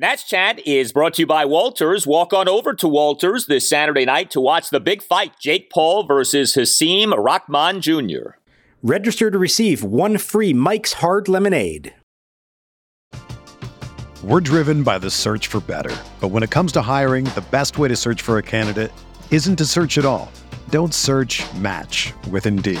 [0.00, 2.06] Nats Chat is brought to you by Walters.
[2.06, 6.04] Walk on over to Walters this Saturday night to watch the big fight Jake Paul
[6.04, 8.38] versus Hasim Rahman Jr.
[8.82, 11.92] Register to receive one free Mike's Hard Lemonade.
[14.24, 15.94] We're driven by the search for better.
[16.18, 18.92] But when it comes to hiring, the best way to search for a candidate
[19.30, 20.32] isn't to search at all.
[20.70, 22.80] Don't search match with Indeed.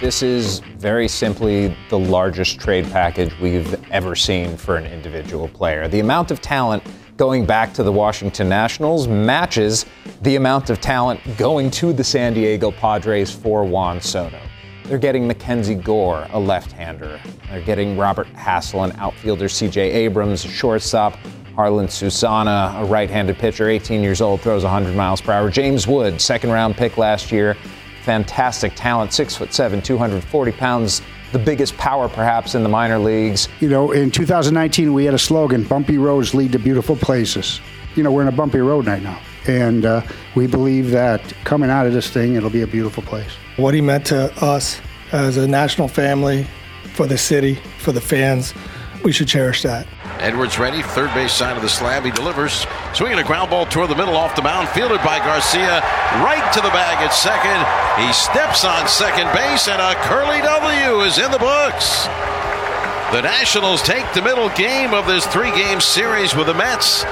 [0.00, 5.88] This is very simply the largest trade package we've ever seen for an individual player.
[5.88, 6.84] The amount of talent
[7.16, 9.86] going back to the Washington Nationals matches
[10.22, 14.40] the amount of talent going to the San Diego Padres for Juan Soto.
[14.84, 17.20] They're getting Mackenzie Gore, a left hander.
[17.50, 21.18] They're getting Robert Hassell, an outfielder, CJ Abrams, a shortstop,
[21.56, 25.50] Jarlin Susana, a right handed pitcher, 18 years old, throws 100 miles per hour.
[25.50, 27.56] James Wood, second round pick last year,
[28.08, 33.50] fantastic talent, six foot seven, 240 pounds, the biggest power perhaps in the minor leagues.
[33.60, 37.60] You know, in 2019, we had a slogan bumpy roads lead to beautiful places.
[37.96, 39.20] You know, we're in a bumpy road right now.
[39.46, 40.00] And uh,
[40.34, 43.32] we believe that coming out of this thing, it'll be a beautiful place.
[43.56, 44.80] What he meant to us
[45.12, 46.46] as a national family,
[46.94, 48.54] for the city, for the fans,
[49.04, 49.86] we should cherish that.
[50.20, 52.04] Edwards ready, third base side of the slab.
[52.04, 55.80] He delivers, swinging a ground ball toward the middle off the mound, fielded by Garcia,
[56.24, 58.04] right to the bag at second.
[58.04, 62.06] He steps on second base, and a curly W is in the books.
[63.12, 67.04] The Nationals take the middle game of this three game series with the Mets.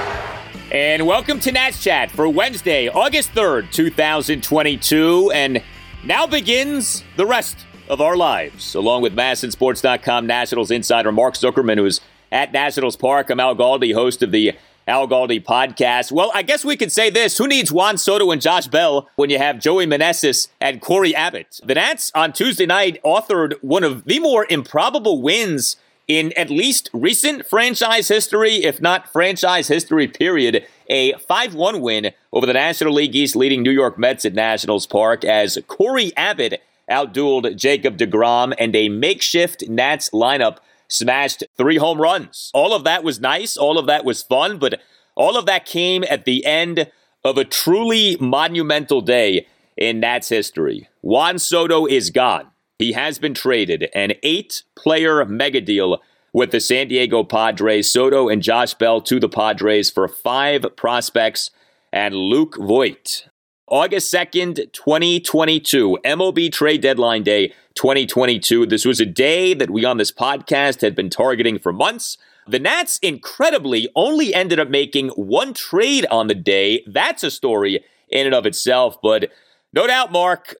[0.71, 5.31] And welcome to Nats Chat for Wednesday, August 3rd, 2022.
[5.33, 5.63] And
[6.03, 8.75] now begins the rest of our lives.
[8.75, 13.29] Along with MASNsports.com Nationals insider Mark Zuckerman, who is at Nationals Park.
[13.29, 14.53] I'm Al Galdi, host of the
[14.87, 16.11] Al Galdi podcast.
[16.11, 17.37] Well, I guess we could say this.
[17.37, 21.59] Who needs Juan Soto and Josh Bell when you have Joey Meneses and Cory Abbott?
[21.63, 25.77] The Nats on Tuesday night authored one of the more improbable wins
[26.07, 30.65] in at least recent franchise history, if not franchise history, period.
[30.89, 34.87] A 5 1 win over the National League East leading New York Mets at Nationals
[34.87, 41.99] Park as Cory Abbott outdueled Jacob DeGrom and a makeshift Nats lineup smashed three home
[42.01, 42.51] runs.
[42.53, 43.57] All of that was nice.
[43.57, 44.81] All of that was fun, but
[45.15, 46.89] all of that came at the end
[47.23, 50.87] of a truly monumental day in Nats history.
[51.01, 52.47] Juan Soto is gone.
[52.79, 57.91] He has been traded, an eight player mega deal with the San Diego Padres.
[57.91, 61.49] Soto and Josh Bell to the Padres for five prospects
[61.91, 63.27] and Luke Voit.
[63.69, 68.65] August 2nd, 2022, MLB trade deadline day 2022.
[68.65, 72.17] This was a day that we on this podcast had been targeting for months.
[72.47, 76.81] The Nats incredibly only ended up making one trade on the day.
[76.87, 79.31] That's a story in and of itself, but
[79.73, 80.55] no doubt, Mark,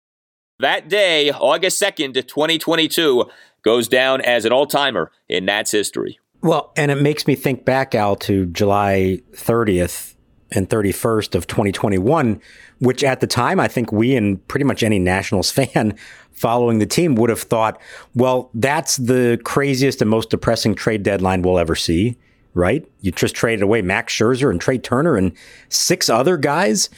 [0.60, 3.24] that day, August 2nd, 2022,
[3.64, 6.20] goes down as an all timer in Nats history.
[6.42, 10.17] Well, and it makes me think back, Al, to July 30th
[10.52, 12.42] and 31st of 2021,
[12.80, 15.96] which at the time, I think we and pretty much any Nationals fan
[16.32, 17.82] following the team would have thought,
[18.16, 22.16] well, that's the craziest and most depressing trade deadline we'll ever see,
[22.54, 22.88] right?
[23.02, 25.34] You just traded away Max Scherzer and Trea Turner and
[25.70, 26.90] six other guys,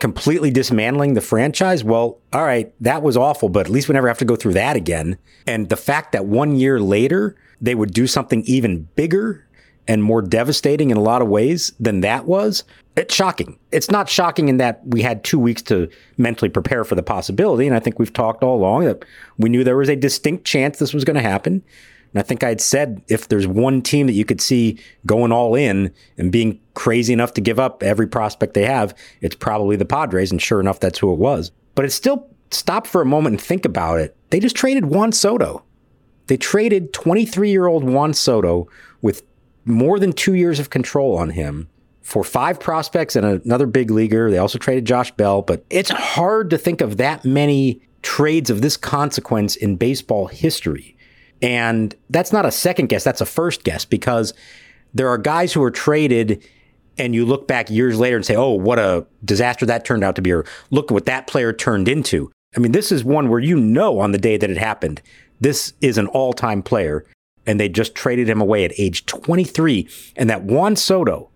[0.00, 1.84] completely dismantling the franchise.
[1.84, 4.54] Well, all right, that was awful, but at least we never have to go through
[4.54, 5.16] that again.
[5.46, 9.47] And the fact that one year later, they would do something even bigger
[9.88, 12.62] and more devastating in a lot of ways than that was,
[12.94, 13.58] it's shocking.
[13.72, 15.88] It's not shocking in that we had two weeks to
[16.18, 17.66] mentally prepare for the possibility.
[17.66, 19.04] And I think we've talked all along that
[19.38, 21.62] we knew there was a distinct chance this was going to happen.
[22.12, 25.54] And I think I'd said if there's one team that you could see going all
[25.54, 29.84] in and being crazy enough to give up every prospect they have, it's probably the
[29.84, 30.30] Padres.
[30.30, 31.50] And sure enough, that's who it was.
[31.74, 34.16] But it's still stop for a moment and think about it.
[34.30, 35.62] They just traded Juan Soto.
[36.26, 38.68] They traded 23 year old Juan Soto
[39.02, 39.22] with
[39.68, 41.68] more than two years of control on him
[42.02, 44.30] for five prospects and another big leaguer.
[44.30, 48.62] They also traded Josh Bell, but it's hard to think of that many trades of
[48.62, 50.96] this consequence in baseball history.
[51.42, 54.32] And that's not a second guess, that's a first guess because
[54.94, 56.44] there are guys who are traded
[56.96, 60.16] and you look back years later and say, oh, what a disaster that turned out
[60.16, 62.30] to be, or look what that player turned into.
[62.56, 65.00] I mean, this is one where you know on the day that it happened,
[65.40, 67.04] this is an all time player.
[67.48, 69.88] And they just traded him away at age 23.
[70.14, 71.30] And that Juan Soto,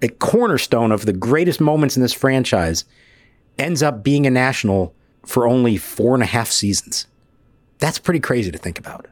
[0.00, 2.86] a cornerstone of the greatest moments in this franchise,
[3.58, 4.94] ends up being a national
[5.26, 7.06] for only four and a half seasons.
[7.78, 9.08] That's pretty crazy to think about.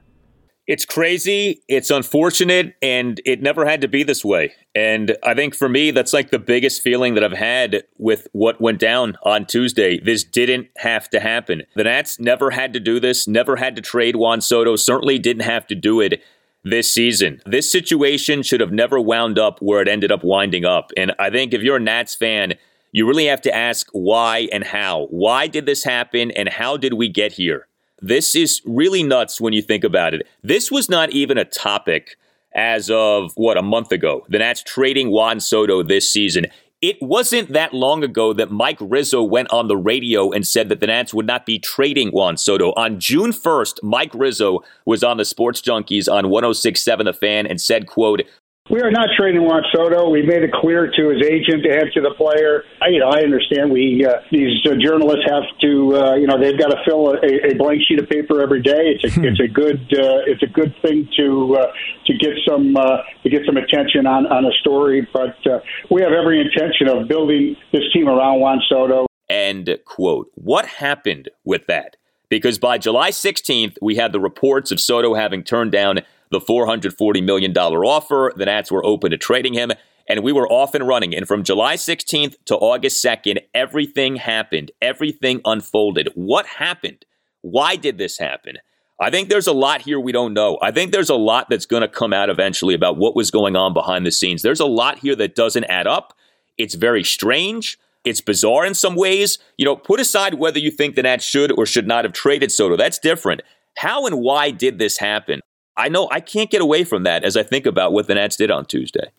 [0.71, 1.65] It's crazy.
[1.67, 4.53] It's unfortunate, and it never had to be this way.
[4.73, 8.61] And I think for me, that's like the biggest feeling that I've had with what
[8.61, 9.99] went down on Tuesday.
[9.99, 11.65] This didn't have to happen.
[11.75, 15.43] The Nats never had to do this, never had to trade Juan Soto, certainly didn't
[15.43, 16.23] have to do it
[16.63, 17.41] this season.
[17.45, 20.93] This situation should have never wound up where it ended up winding up.
[20.97, 22.55] And I think if you're a Nats fan,
[22.93, 25.09] you really have to ask why and how.
[25.11, 27.67] Why did this happen, and how did we get here?
[28.03, 30.27] This is really nuts when you think about it.
[30.43, 32.17] This was not even a topic
[32.55, 34.25] as of what a month ago.
[34.29, 36.47] The Nats trading Juan Soto this season.
[36.81, 40.81] It wasn't that long ago that Mike Rizzo went on the radio and said that
[40.81, 42.71] the Nats would not be trading Juan Soto.
[42.71, 47.61] On June 1st, Mike Rizzo was on the Sports Junkies on 1067 The Fan and
[47.61, 48.23] said, quote,
[48.71, 50.09] we are not trading Juan Soto.
[50.09, 52.63] We made it clear to his agent and to the player.
[52.81, 56.39] I, you know, I understand we uh, these uh, journalists have to, uh, you know,
[56.39, 58.95] they've got to fill a, a blank sheet of paper every day.
[58.95, 59.25] It's a hmm.
[59.25, 61.73] it's a good uh, it's a good thing to uh,
[62.07, 65.07] to get some uh, to get some attention on on a story.
[65.13, 65.59] But uh,
[65.91, 69.07] we have every intention of building this team around Juan Soto.
[69.29, 70.29] End quote.
[70.35, 71.97] What happened with that?
[72.29, 76.01] Because by July 16th, we had the reports of Soto having turned down
[76.31, 78.33] the $440 million offer.
[78.37, 79.73] The Nats were open to trading him,
[80.09, 81.15] and we were off and running.
[81.15, 84.71] And from July 16th to August 2nd, everything happened.
[84.81, 86.11] Everything unfolded.
[86.15, 87.05] What happened?
[87.43, 88.59] Why did this happen?
[89.01, 90.59] I think there's a lot here we don't know.
[90.61, 93.57] I think there's a lot that's going to come out eventually about what was going
[93.57, 94.43] on behind the scenes.
[94.43, 96.15] There's a lot here that doesn't add up.
[96.59, 97.79] It's very strange.
[98.05, 99.39] It's bizarre in some ways.
[99.57, 102.53] You know, put aside whether you think the Nats should or should not have traded
[102.53, 102.77] Soto.
[102.77, 103.41] That's different.
[103.79, 105.41] How and why did this happen?
[105.77, 108.37] I know I can't get away from that as I think about what the Nats
[108.37, 109.11] did on Tuesday.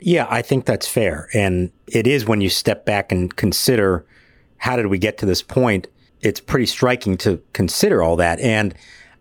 [0.00, 1.28] Yeah, I think that's fair.
[1.34, 4.06] And it is when you step back and consider
[4.58, 5.88] how did we get to this point,
[6.20, 8.40] it's pretty striking to consider all that.
[8.40, 8.74] And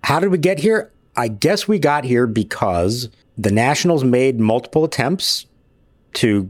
[0.03, 0.91] how did we get here?
[1.15, 5.45] I guess we got here because the Nationals made multiple attempts
[6.13, 6.49] to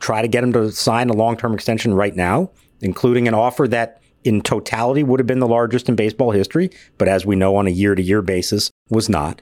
[0.00, 3.66] try to get him to sign a long term extension right now, including an offer
[3.68, 7.56] that in totality would have been the largest in baseball history, but as we know
[7.56, 9.40] on a year to year basis, was not.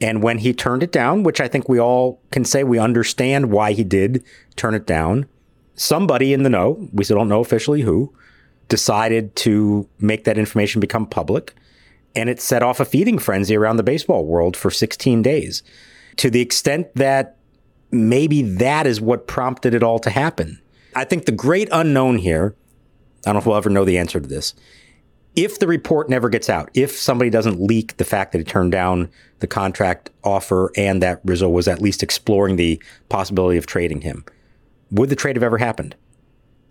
[0.00, 3.50] And when he turned it down, which I think we all can say we understand
[3.50, 4.22] why he did
[4.56, 5.26] turn it down,
[5.74, 8.12] somebody in the know, we still don't know officially who,
[8.68, 11.54] decided to make that information become public.
[12.14, 15.62] And it set off a feeding frenzy around the baseball world for 16 days
[16.16, 17.36] to the extent that
[17.90, 20.60] maybe that is what prompted it all to happen.
[20.94, 22.54] I think the great unknown here,
[23.24, 24.54] I don't know if we'll ever know the answer to this,
[25.38, 28.72] if the report never gets out, if somebody doesn't leak the fact that he turned
[28.72, 29.08] down
[29.38, 34.24] the contract offer and that Rizzo was at least exploring the possibility of trading him,
[34.90, 35.94] would the trade have ever happened?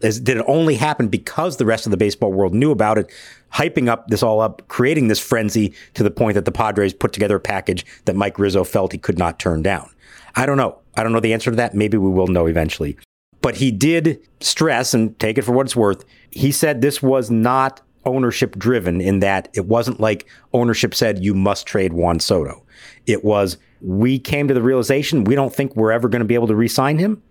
[0.02, 3.10] Did it only happen because the rest of the baseball world knew about it,
[3.54, 7.14] hyping up this all up, creating this frenzy to the point that the Padres put
[7.14, 9.90] together a package that Mike Rizzo felt he could not turn down?
[10.36, 10.78] I don't know.
[10.98, 11.74] I don't know the answer to that.
[11.74, 12.98] Maybe we will know eventually.
[13.42, 16.04] But he did stress and take it for what it's worth.
[16.32, 21.34] He said this was not ownership driven in that it wasn't like ownership said you
[21.34, 22.64] must trade Juan Soto.
[23.06, 26.34] It was we came to the realization we don't think we're ever going to be
[26.34, 27.22] able to re-sign him.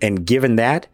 [0.00, 0.88] And given that,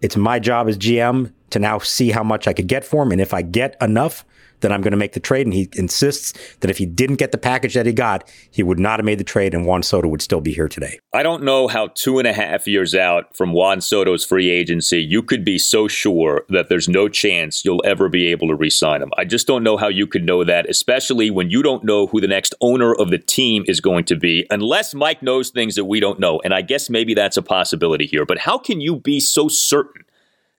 [0.00, 3.12] it's my job as GM to now see how much I could get for him.
[3.12, 4.24] And if I get enough,
[4.60, 5.46] then I'm going to make the trade.
[5.46, 8.78] And he insists that if he didn't get the package that he got, he would
[8.78, 10.98] not have made the trade and Juan Soto would still be here today.
[11.12, 15.02] I don't know how two and a half years out from Juan Soto's free agency,
[15.02, 18.70] you could be so sure that there's no chance you'll ever be able to re
[18.70, 19.10] sign him.
[19.16, 22.20] I just don't know how you could know that, especially when you don't know who
[22.20, 25.84] the next owner of the team is going to be, unless Mike knows things that
[25.84, 26.40] we don't know.
[26.44, 28.24] And I guess maybe that's a possibility here.
[28.26, 30.05] But how can you be so certain?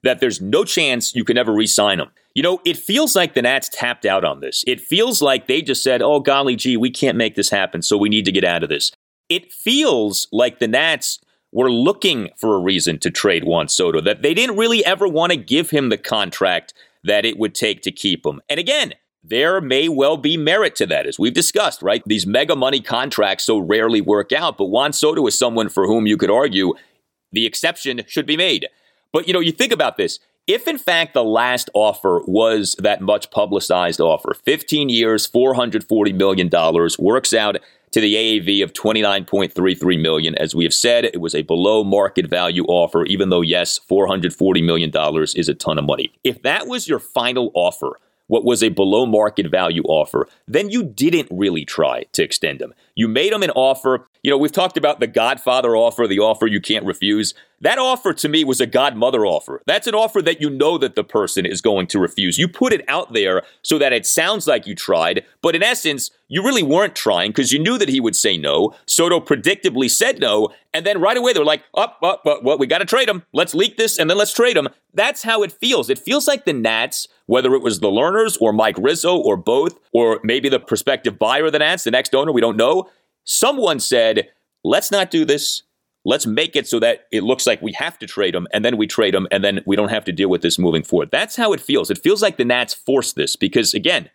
[0.02, 2.10] That there's no chance you can ever re sign him.
[2.34, 4.62] You know, it feels like the Nats tapped out on this.
[4.66, 7.96] It feels like they just said, oh, golly gee, we can't make this happen, so
[7.96, 8.92] we need to get out of this.
[9.28, 11.18] It feels like the Nats
[11.52, 15.32] were looking for a reason to trade Juan Soto, that they didn't really ever want
[15.32, 16.74] to give him the contract
[17.04, 18.40] that it would take to keep him.
[18.48, 22.02] And again, there may well be merit to that, as we've discussed, right?
[22.06, 26.06] These mega money contracts so rarely work out, but Juan Soto is someone for whom
[26.06, 26.74] you could argue
[27.32, 28.66] the exception should be made.
[29.12, 30.18] But, you know, you think about this.
[30.46, 36.50] If in fact the last offer was that much publicized offer, 15 years, $440 million,
[36.98, 37.58] works out
[37.90, 40.34] to the AAV of 29.33 million.
[40.36, 44.64] As we have said, it was a below market value offer, even though, yes, $440
[44.64, 44.90] million
[45.36, 46.12] is a ton of money.
[46.24, 50.82] If that was your final offer, what was a below market value offer, then you
[50.82, 52.74] didn't really try to extend them.
[52.98, 54.08] You made them an offer.
[54.24, 57.32] You know, we've talked about the Godfather offer, the offer you can't refuse.
[57.60, 59.62] That offer to me was a Godmother offer.
[59.66, 62.38] That's an offer that you know that the person is going to refuse.
[62.38, 66.10] You put it out there so that it sounds like you tried, but in essence,
[66.28, 68.74] you really weren't trying because you knew that he would say no.
[68.86, 72.58] Soto predictably said no, and then right away they're like, "Up, up, up, what?
[72.58, 73.24] We got to trade him.
[73.32, 75.90] Let's leak this, and then let's trade him." That's how it feels.
[75.90, 79.78] It feels like the Nats, whether it was the Lerners or Mike Rizzo or both,
[79.92, 82.87] or maybe the prospective buyer of the Nats, the next owner, we don't know.
[83.30, 84.30] Someone said,
[84.64, 85.62] "Let's not do this.
[86.06, 88.78] Let's make it so that it looks like we have to trade him, and then
[88.78, 91.36] we trade him, and then we don't have to deal with this moving forward." That's
[91.36, 91.90] how it feels.
[91.90, 94.08] It feels like the Nats forced this because, again,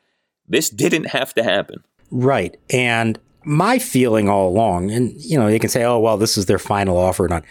[0.49, 1.83] this didn't have to happen.
[2.09, 2.57] Right.
[2.71, 6.47] And my feeling all along, and you know, they can say, oh, well, this is
[6.47, 7.43] their final offer or not.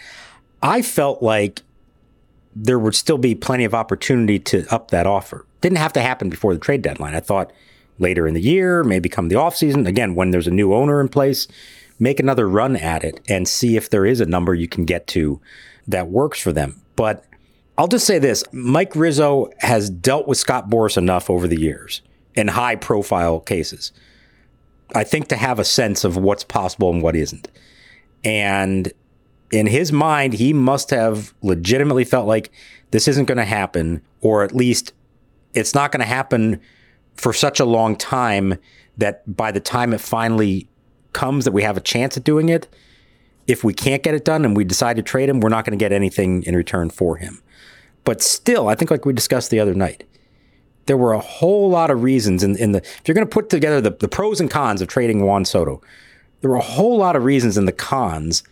[0.61, 1.61] I felt like
[2.55, 5.45] there would still be plenty of opportunity to up that offer.
[5.61, 7.15] Didn't have to happen before the trade deadline.
[7.15, 7.51] I thought
[7.99, 11.09] later in the year, maybe come the offseason, again, when there's a new owner in
[11.09, 11.47] place,
[11.99, 15.07] make another run at it and see if there is a number you can get
[15.07, 15.39] to
[15.87, 16.81] that works for them.
[16.95, 17.25] But
[17.77, 22.01] I'll just say this Mike Rizzo has dealt with Scott Boras enough over the years
[22.35, 23.91] in high profile cases
[24.95, 27.49] I think, to have a sense of what's possible and what isn't.
[28.23, 28.91] And
[29.51, 32.51] in his mind, he must have legitimately felt like
[32.91, 34.93] this isn't going to happen, or at least
[35.53, 36.61] it's not going to happen
[37.15, 38.57] for such a long time
[38.97, 40.67] that by the time it finally
[41.13, 42.67] comes that we have a chance at doing it,
[43.47, 45.77] if we can't get it done and we decide to trade him, we're not going
[45.77, 47.41] to get anything in return for him.
[48.03, 50.03] But still, I think like we discussed the other night,
[50.85, 53.49] there were a whole lot of reasons in, in the if you're going to put
[53.49, 55.81] together the, the pros and cons of trading Juan Soto,
[56.41, 58.43] there were a whole lot of reasons in the cons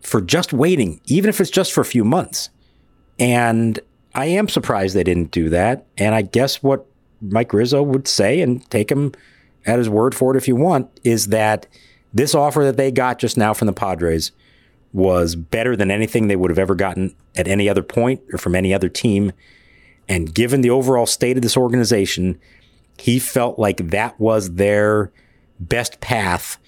[0.00, 2.50] for just waiting, even if it's just for a few months.
[3.18, 3.80] And
[4.14, 5.86] I am surprised they didn't do that.
[5.96, 6.86] And I guess what
[7.20, 9.12] Mike Rizzo would say, and take him
[9.64, 11.66] at his word for it if you want, is that
[12.12, 14.32] this offer that they got just now from the Padres
[14.92, 18.54] was better than anything they would have ever gotten at any other point or from
[18.54, 19.32] any other team.
[20.08, 22.40] And given the overall state of this organization,
[22.98, 25.12] he felt like that was their
[25.60, 26.58] best path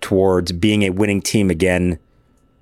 [0.00, 1.98] towards being a winning team again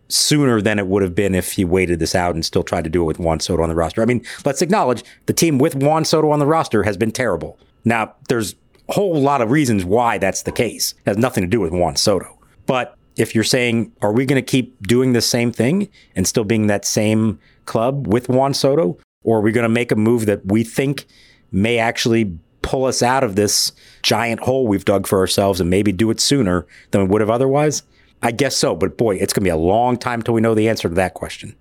[0.08, 2.90] sooner than it would have been if he waited this out and still tried to
[2.90, 4.02] do it with Juan Soto on the roster.
[4.02, 7.58] I mean, let's acknowledge the team with Juan Soto on the roster has been terrible.
[7.84, 8.54] Now, there's
[8.88, 10.94] a whole lot of reasons why that's the case.
[11.04, 12.38] It has nothing to do with Juan Soto.
[12.66, 16.44] But if you're saying, are we going to keep doing the same thing and still
[16.44, 18.98] being that same club with Juan Soto?
[19.24, 21.06] Or are we going to make a move that we think
[21.50, 23.72] may actually pull us out of this
[24.02, 27.30] giant hole we've dug for ourselves and maybe do it sooner than we would have
[27.30, 27.82] otherwise?
[28.22, 30.54] I guess so, but boy, it's going to be a long time till we know
[30.54, 31.54] the answer to that question.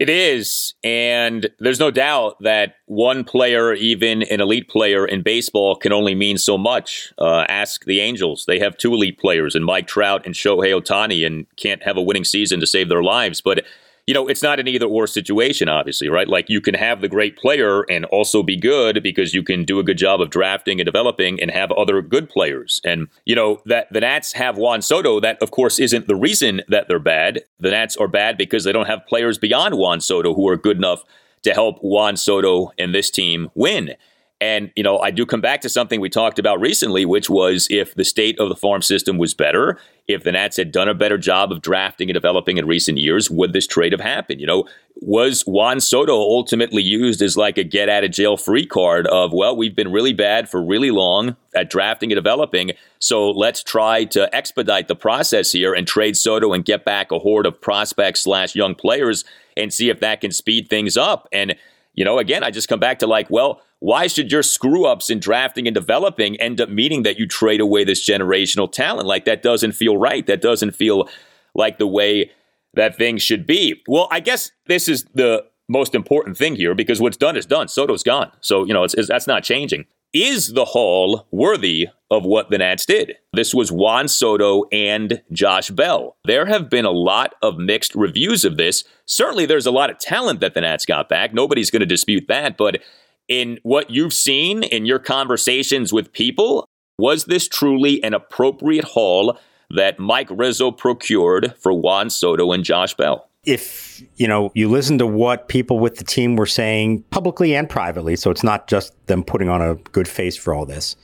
[0.00, 0.72] It is.
[0.82, 6.14] And there's no doubt that one player, even an elite player in baseball, can only
[6.14, 7.12] mean so much.
[7.18, 8.46] Uh, ask the Angels.
[8.46, 12.02] They have two elite players in Mike Trout and Shohei Ohtani and can't have a
[12.02, 13.42] winning season to save their lives.
[13.42, 13.62] But
[14.06, 16.28] you know, it's not an either or situation, obviously, right?
[16.28, 19.78] Like you can have the great player and also be good because you can do
[19.78, 22.80] a good job of drafting and developing and have other good players.
[22.84, 25.20] And, you know, that the Nats have Juan Soto.
[25.20, 27.40] That, of course, isn't the reason that they're bad.
[27.58, 30.76] The Nats are bad because they don't have players beyond Juan Soto who are good
[30.76, 31.04] enough
[31.42, 33.94] to help Juan Soto and this team win.
[34.40, 37.66] And, you know, I do come back to something we talked about recently, which was
[37.68, 39.78] if the state of the farm system was better,
[40.08, 43.30] if the Nats had done a better job of drafting and developing in recent years,
[43.30, 44.40] would this trade have happened?
[44.40, 44.64] You know,
[44.96, 49.34] was Juan Soto ultimately used as like a get out of jail free card of,
[49.34, 54.04] well, we've been really bad for really long at drafting and developing, so let's try
[54.04, 58.22] to expedite the process here and trade Soto and get back a horde of prospects
[58.22, 61.28] slash young players and see if that can speed things up.
[61.30, 61.56] And,
[61.94, 65.10] you know, again, I just come back to like, well, why should your screw ups
[65.10, 69.06] in drafting and developing end up meaning that you trade away this generational talent?
[69.06, 70.26] Like, that doesn't feel right.
[70.26, 71.08] That doesn't feel
[71.54, 72.30] like the way
[72.74, 73.82] that things should be.
[73.88, 77.68] Well, I guess this is the most important thing here because what's done is done.
[77.68, 78.30] Soto's gone.
[78.40, 79.86] So, you know, it's, it's, that's not changing.
[80.12, 83.16] Is the haul worthy of what the Nats did?
[83.32, 86.16] This was Juan Soto and Josh Bell.
[86.24, 88.82] There have been a lot of mixed reviews of this.
[89.06, 91.32] Certainly, there's a lot of talent that the Nats got back.
[91.32, 92.56] Nobody's going to dispute that.
[92.56, 92.82] But
[93.30, 96.68] in what you've seen in your conversations with people,
[96.98, 99.38] was this truly an appropriate haul
[99.70, 103.28] that Mike Rizzo procured for Juan Soto and Josh Bell?
[103.46, 107.70] If you know, you listen to what people with the team were saying publicly and
[107.70, 110.96] privately, so it's not just them putting on a good face for all this.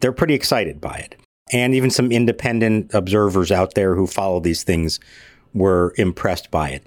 [0.00, 1.16] They're pretty excited by it.
[1.52, 4.98] And even some independent observers out there who follow these things
[5.52, 6.86] were impressed by it.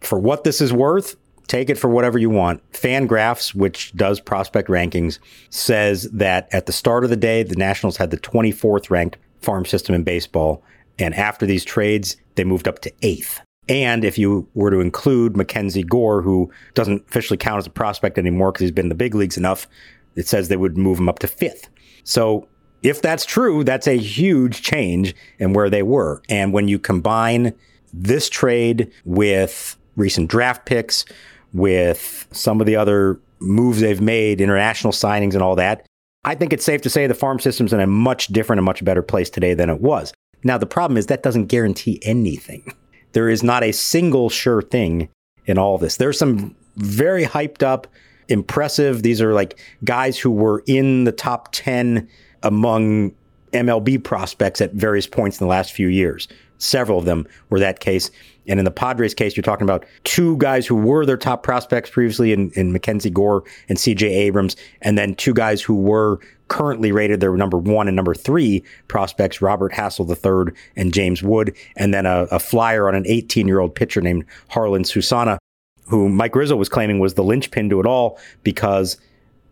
[0.00, 1.16] For what this is worth,
[1.50, 2.62] take it for whatever you want.
[2.72, 5.18] Fangraphs, which does prospect rankings,
[5.50, 9.66] says that at the start of the day, the Nationals had the 24th ranked farm
[9.66, 10.62] system in baseball.
[10.98, 13.40] And after these trades, they moved up to eighth.
[13.68, 18.16] And if you were to include Mackenzie Gore, who doesn't officially count as a prospect
[18.16, 19.66] anymore because he's been in the big leagues enough,
[20.14, 21.68] it says they would move him up to fifth.
[22.04, 22.48] So
[22.82, 26.22] if that's true, that's a huge change in where they were.
[26.28, 27.54] And when you combine
[27.92, 31.04] this trade with recent draft picks,
[31.52, 35.86] with some of the other moves they've made, international signings and all that,
[36.24, 38.84] I think it's safe to say the farm system's in a much different and much
[38.84, 40.12] better place today than it was.
[40.44, 42.72] Now, the problem is that doesn't guarantee anything.
[43.12, 45.08] There is not a single sure thing
[45.44, 45.96] in all this.
[45.96, 47.88] There's some very hyped up,
[48.28, 52.08] impressive, these are like guys who were in the top 10
[52.44, 53.12] among
[53.52, 56.28] MLB prospects at various points in the last few years.
[56.60, 58.10] Several of them were that case.
[58.46, 61.90] And in the Padres case, you're talking about two guys who were their top prospects
[61.90, 66.90] previously in, in Mackenzie Gore and CJ Abrams, and then two guys who were currently
[66.90, 71.94] rated their number one and number three prospects, Robert Hassell III and James Wood, and
[71.94, 75.38] then a, a flyer on an 18 year old pitcher named Jarlin Susana,
[75.86, 78.98] who Mike Rizzo was claiming was the linchpin to it all because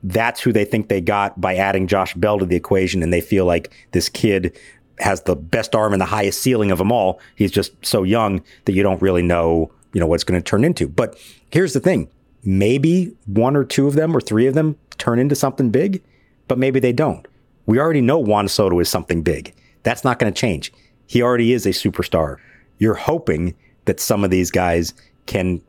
[0.03, 3.03] that's who they think they got by adding Josh Bell to the equation.
[3.03, 4.59] And they feel like this kid
[5.00, 7.21] has the best arm and the highest ceiling of them all.
[7.37, 10.64] He's just so young that you don't really know, you know, what's going to turn
[10.64, 10.88] into.
[10.88, 11.19] But
[11.50, 12.09] here's the thing.
[12.45, 16.02] Maybe one or two of them or three of them turn into something big,
[16.47, 17.26] but maybe they don't.
[17.67, 19.55] We already know Juan Soto is something big.
[19.83, 20.73] That's not going to change.
[21.07, 22.37] He already is a superstar.
[22.78, 24.95] You're hoping that some of these guys
[25.26, 25.61] can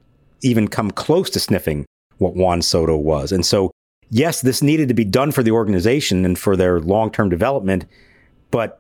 [0.42, 1.86] even come close to sniffing
[2.18, 3.32] what Juan Soto was.
[3.32, 3.72] And so,
[4.10, 7.86] yes, this needed to be done for the organization and for their long term development,
[8.52, 8.79] but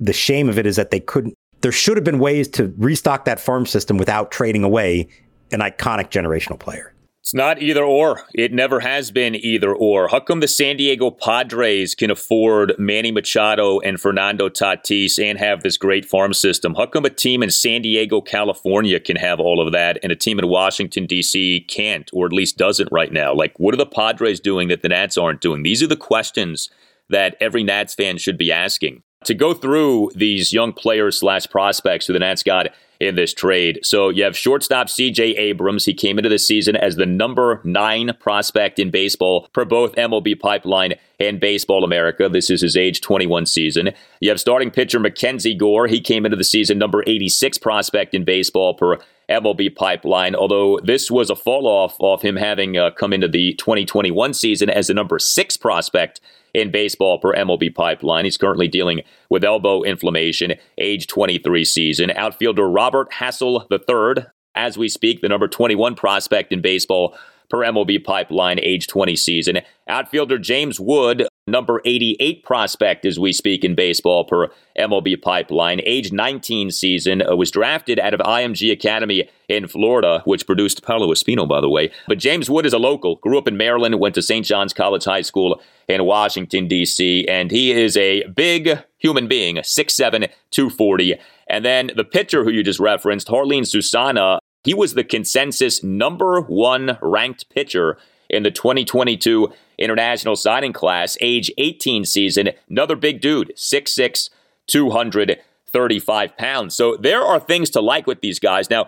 [0.00, 1.34] the shame of it is that they couldn't.
[1.60, 5.08] There should have been ways to restock that farm system without trading away
[5.52, 6.94] an iconic generational player.
[7.20, 8.22] It's not either or.
[8.32, 10.08] It never has been either or.
[10.08, 15.62] How come the San Diego Padres can afford Manny Machado and Fernando Tatis and have
[15.62, 16.74] this great farm system?
[16.74, 20.16] How come a team in San Diego, California can have all of that and a
[20.16, 21.66] team in Washington, D.C.
[21.68, 23.34] can't, or at least doesn't right now?
[23.34, 25.62] Like, what are the Padres doing that the Nats aren't doing?
[25.62, 26.70] These are the questions
[27.10, 32.06] that every Nats fan should be asking to go through these young players slash prospects
[32.06, 32.68] who the Nats got
[33.00, 33.80] in this trade.
[33.82, 35.86] So you have shortstop CJ Abrams.
[35.86, 40.38] He came into the season as the number nine prospect in baseball per both MLB
[40.38, 42.28] Pipeline and Baseball America.
[42.28, 43.90] This is his age 21 season.
[44.20, 45.86] You have starting pitcher Mackenzie Gore.
[45.86, 48.98] He came into the season number 86 prospect in baseball per
[49.30, 53.54] MLB Pipeline, although this was a fall off of him having uh, come into the
[53.54, 56.20] 2021 season as the number six prospect
[56.54, 58.24] in baseball per MLB pipeline.
[58.24, 62.10] He's currently dealing with elbow inflammation, age 23 season.
[62.10, 67.16] Outfielder Robert Hassell III, as we speak, the number 21 prospect in baseball
[67.48, 69.60] per MLB pipeline, age 20 season.
[69.88, 76.12] Outfielder James Wood, number 88 prospect as we speak in baseball per MLB pipeline, age
[76.12, 81.46] 19 season, uh, was drafted out of IMG Academy in Florida, which produced Paolo Espino,
[81.48, 81.90] by the way.
[82.08, 84.46] But James Wood is a local, grew up in Maryland, went to St.
[84.46, 90.30] John's College High School in Washington, D.C., and he is a big human being, 6'7,
[90.50, 91.16] 240.
[91.48, 96.40] And then the pitcher who you just referenced, Jarlin Susana, he was the consensus number
[96.42, 102.50] one ranked pitcher in the 2022 international signing class, age 18 season.
[102.68, 104.30] Another big dude, 6'6,
[104.66, 106.74] 235 pounds.
[106.74, 108.70] So there are things to like with these guys.
[108.70, 108.86] Now,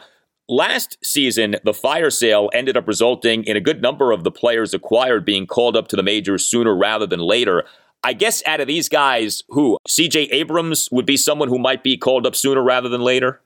[0.49, 4.75] last season, the fire sale ended up resulting in a good number of the players
[4.75, 7.65] acquired being called up to the majors sooner rather than later.
[8.05, 11.97] I guess out of these guys, who CJ Abrams would be someone who might be
[11.97, 13.41] called up sooner rather than later?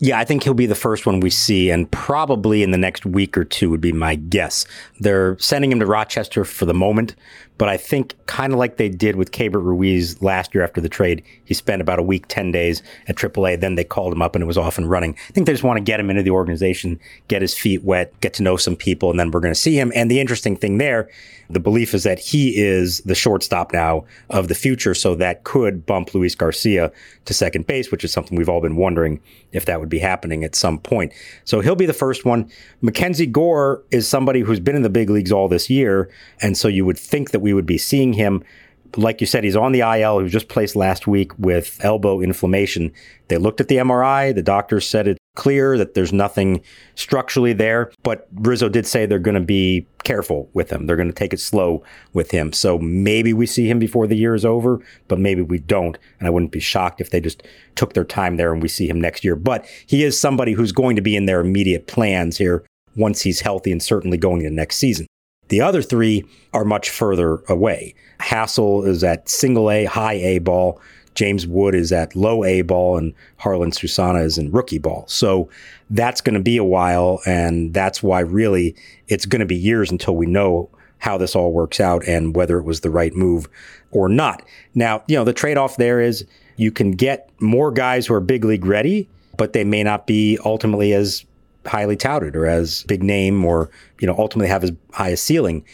[0.00, 3.04] Yeah, I think he'll be the first one we see, and probably in the next
[3.04, 4.64] week or two would be my guess.
[5.00, 7.16] They're sending him to Rochester for the moment,
[7.58, 10.88] But I think kind of like they did with Keibert Ruiz last year after the
[10.88, 13.60] trade, he spent about a week, 10 days at AAA.
[13.60, 15.16] Then they called him up and it was off and running.
[15.28, 18.18] I think they just want to get him into the organization, get his feet wet,
[18.20, 19.92] get to know some people, and then we're going to see him.
[19.94, 21.10] And the interesting thing there,
[21.50, 24.94] the belief is that he is the shortstop now of the future.
[24.94, 26.92] So that could bump Luis Garcia
[27.24, 29.20] to second base, which is something we've all been wondering
[29.52, 31.12] if that would be happening at some point.
[31.44, 32.50] So he'll be the first one.
[32.82, 36.10] Mackenzie Gore is somebody who's been in the big leagues all this year.
[36.42, 38.42] And so you would think that we would be seeing him.
[38.96, 40.18] Like you said, he's on the IL.
[40.18, 42.92] He was just placed last week with elbow inflammation.
[43.28, 44.34] They looked at the MRI.
[44.34, 46.62] The doctors said it's clear that there's nothing
[46.94, 47.92] structurally there.
[48.02, 50.86] But Rizzo did say they're going to be careful with him.
[50.86, 51.84] They're going to take it slow
[52.14, 52.52] with him.
[52.52, 55.98] So maybe we see him before the year is over, but maybe we don't.
[56.18, 57.42] And I wouldn't be shocked if they just
[57.74, 59.36] took their time there and we see him next year.
[59.36, 62.64] But he is somebody who's going to be in their immediate plans here
[62.96, 65.06] once he's healthy and certainly going into next season.
[65.48, 67.94] The other three are much further away.
[68.20, 70.80] Hassell is at single A, high A ball.
[71.14, 75.04] James Wood is at low A ball and Jarlin Susana is in rookie ball.
[75.08, 75.48] So
[75.90, 77.20] that's going to be a while.
[77.26, 78.76] And that's why really
[79.08, 82.58] it's going to be years until we know how this all works out and whether
[82.58, 83.48] it was the right move
[83.90, 84.44] or not.
[84.74, 86.24] Now, you know, the trade off there is
[86.56, 90.38] you can get more guys who are big league ready, but they may not be
[90.44, 91.24] ultimately as
[91.68, 95.64] highly touted or as big name or, you know, ultimately have as high a ceiling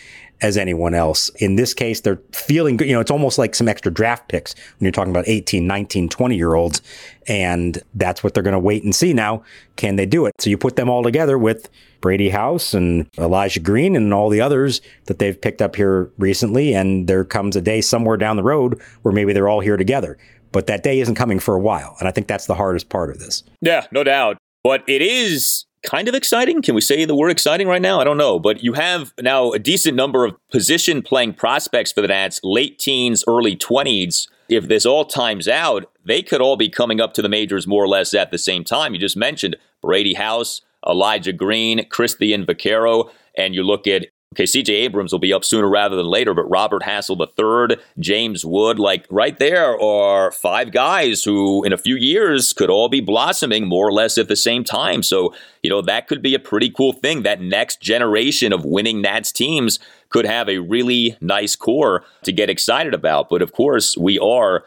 [0.45, 1.31] as anyone else.
[1.37, 2.87] In this case, they're feeling good.
[2.87, 6.09] You know, it's almost like some extra draft picks when you're talking about 18, 19,
[6.09, 6.83] 20 year olds.
[7.27, 9.43] And that's what they're going to wait and see now.
[9.77, 10.35] Can they do it?
[10.39, 14.43] So you put them all together with Brady House and Elijah Green and all the
[14.43, 16.75] others that they've picked up here recently.
[16.75, 20.19] And there comes a day somewhere down the road where maybe they're all here together.
[20.53, 21.97] But that day isn't coming for a while.
[21.99, 23.43] And I think that's the hardest part of this.
[23.61, 24.37] Yeah, no doubt.
[24.63, 26.63] But it is kind of exciting.
[26.63, 28.01] Can we say the word exciting right now?
[28.01, 28.39] I don't know.
[28.39, 32.79] But you have now a decent number of position playing prospects for the Nats, late
[32.79, 34.29] teens, early 20s.
[34.49, 37.85] If this all times out, they could all be coming up to the majors more
[37.85, 38.93] or less at the same time.
[38.93, 44.69] You just mentioned Brady House, Elijah Green, Cristian Vaquero, and you look at Okay, CJ
[44.69, 49.07] Abrams will be up sooner rather than later, but Robert Hassell III, James Wood, like
[49.09, 53.87] right there are five guys who in a few years could all be blossoming more
[53.87, 55.05] or less at the same time.
[55.05, 57.23] So, you know, that could be a pretty cool thing.
[57.23, 62.51] That next generation of winning Nats teams could have a really nice core to get
[62.51, 63.29] excited about.
[63.29, 64.65] But of course, we are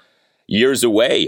[0.47, 1.27] years away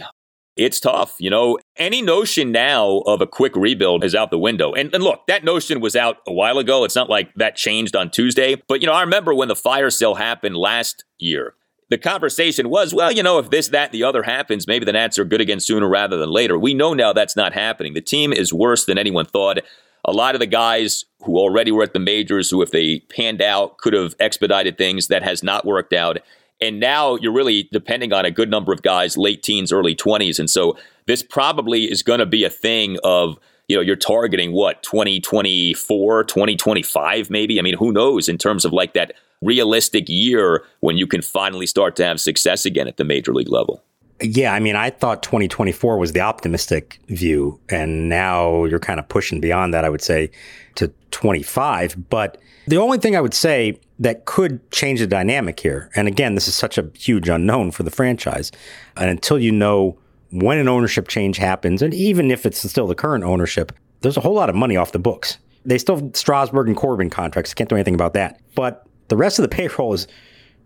[0.55, 1.15] it's tough.
[1.19, 4.73] You know, any notion now of a quick rebuild is out the window.
[4.73, 6.83] And, and, look, that notion was out a while ago.
[6.83, 8.61] It's not like that changed on Tuesday.
[8.67, 11.55] But, you know, I remember when the fire sale happened last year.
[11.89, 15.17] The conversation was, well, you know, if this, that, the other happens, maybe the Nats
[15.17, 16.59] are good again sooner rather than later.
[16.59, 17.93] We know now that's not happening.
[17.93, 19.59] The team is worse than anyone thought.
[20.05, 23.41] A lot of the guys who already were at the majors, who, if they panned
[23.41, 26.19] out, could have expedited things, that has not worked out.
[26.61, 30.39] And now you're really depending on a good number of guys, late teens, early 20s.
[30.39, 34.51] And so this probably is going to be a thing of, you know, you're targeting
[34.51, 37.59] what, 2024, 2025, maybe?
[37.59, 41.65] I mean, who knows in terms of like that realistic year when you can finally
[41.65, 43.81] start to have success again at the major league level.
[44.21, 49.07] Yeah, I mean, I thought 2024 was the optimistic view, and now you're kind of
[49.07, 50.29] pushing beyond that, I would say,
[50.75, 52.09] to 25.
[52.09, 56.35] But the only thing I would say that could change the dynamic here, and again,
[56.35, 58.51] this is such a huge unknown for the franchise,
[58.95, 59.97] and until you know
[60.31, 64.21] when an ownership change happens, and even if it's still the current ownership, there's a
[64.21, 65.37] whole lot of money off the books.
[65.65, 67.53] They still have Strasburg and Corbin contracts.
[67.53, 68.39] Can't do anything about that.
[68.55, 70.07] But the rest of the payroll is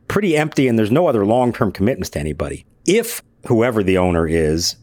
[0.08, 2.65] pretty empty, and there's no other long term commitments to anybody.
[2.86, 4.76] If whoever the owner is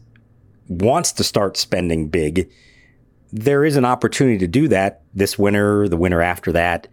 [0.67, 2.49] wants to start spending big,
[3.31, 6.87] there is an opportunity to do that this winter, the winter after that.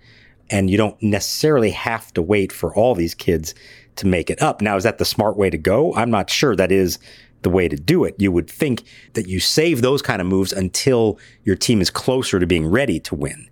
[0.51, 3.55] And you don't necessarily have to wait for all these kids
[3.97, 4.61] to make it up.
[4.61, 5.95] Now, is that the smart way to go?
[5.95, 6.99] I'm not sure that is
[7.43, 8.15] the way to do it.
[8.19, 8.85] You would think
[9.15, 12.99] that you save those kind of moves until your team is closer to being ready
[13.01, 13.49] to win.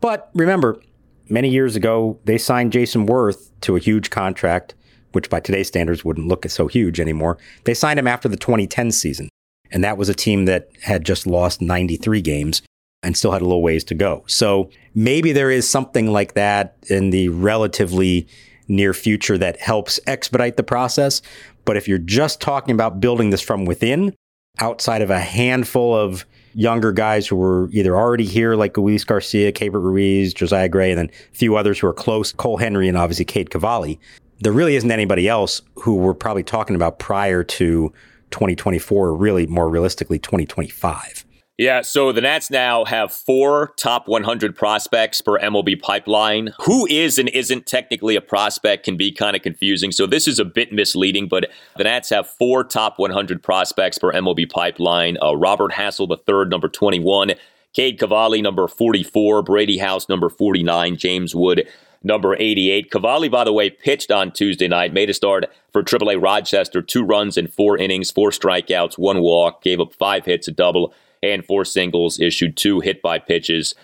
[0.00, 0.80] But remember,
[1.28, 4.74] many years ago, they signed Jayson Werth to a huge contract
[5.12, 7.38] which by today's standards wouldn't look so huge anymore.
[7.64, 9.28] They signed him after the 2010 season.
[9.70, 12.62] And that was a team that had just lost 93 games
[13.02, 14.24] and still had a little ways to go.
[14.26, 18.28] So maybe there is something like that in the relatively
[18.68, 21.20] near future that helps expedite the process.
[21.64, 24.14] But if you're just talking about building this from within,
[24.58, 29.52] outside of a handful of younger guys who were either already here, like Luis Garcia,
[29.52, 32.98] Keibert Ruiz, Josiah Gray, and then a few others who are close, Cole Henry, and
[32.98, 33.98] obviously Cade Cavalli,
[34.40, 37.92] there really isn't anybody else who we're probably talking about prior to
[38.30, 41.24] 2024, or really more realistically 2025.
[41.58, 46.54] Yeah, so the Nats now have four top 100 prospects per MLB pipeline.
[46.62, 49.92] Who is and isn't technically a prospect can be kind of confusing.
[49.92, 54.12] So this is a bit misleading, but the Nats have four top 100 prospects per
[54.12, 55.18] MLB pipeline.
[55.22, 57.32] Uh, Robert Hassell III, number 21.
[57.74, 59.42] Cade Cavalli, number 44.
[59.42, 60.96] Brady House, number 49.
[60.96, 61.68] James Wood,
[62.02, 62.90] number 88.
[62.90, 67.04] Cavalli, by the way, pitched on Tuesday night, made a start for AAA Rochester, two
[67.04, 71.44] runs in four innings, four strikeouts, one walk, gave up five hits, a double and
[71.44, 73.74] four singles, issued two hit by pitches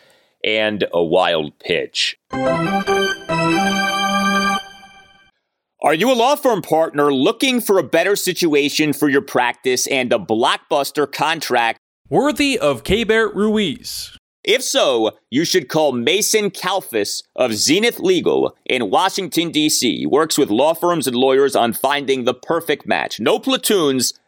[0.45, 2.19] and a wild pitch.
[5.81, 10.13] Are you a law firm partner looking for a better situation for your practice and
[10.13, 14.17] a blockbuster contract worthy of Keibert Ruiz?
[14.43, 20.07] If so, you should call Mason Kalfas of Zenith Legal in Washington, D.C.
[20.07, 23.21] Works with law firms and lawyers on finding the perfect match.
[23.21, 24.15] No platoons,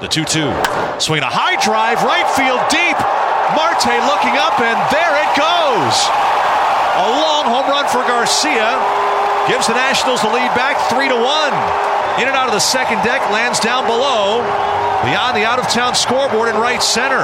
[0.00, 0.48] The 2 2.
[0.96, 2.96] Swing a high drive, right field deep.
[3.52, 5.96] Marte looking up, and there it goes.
[6.96, 8.80] A long home run for Garcia
[9.44, 11.20] gives the Nationals the lead back 3 to 1.
[12.16, 14.40] In and out of the second deck, lands down below,
[15.04, 17.20] beyond the out of town scoreboard in right center.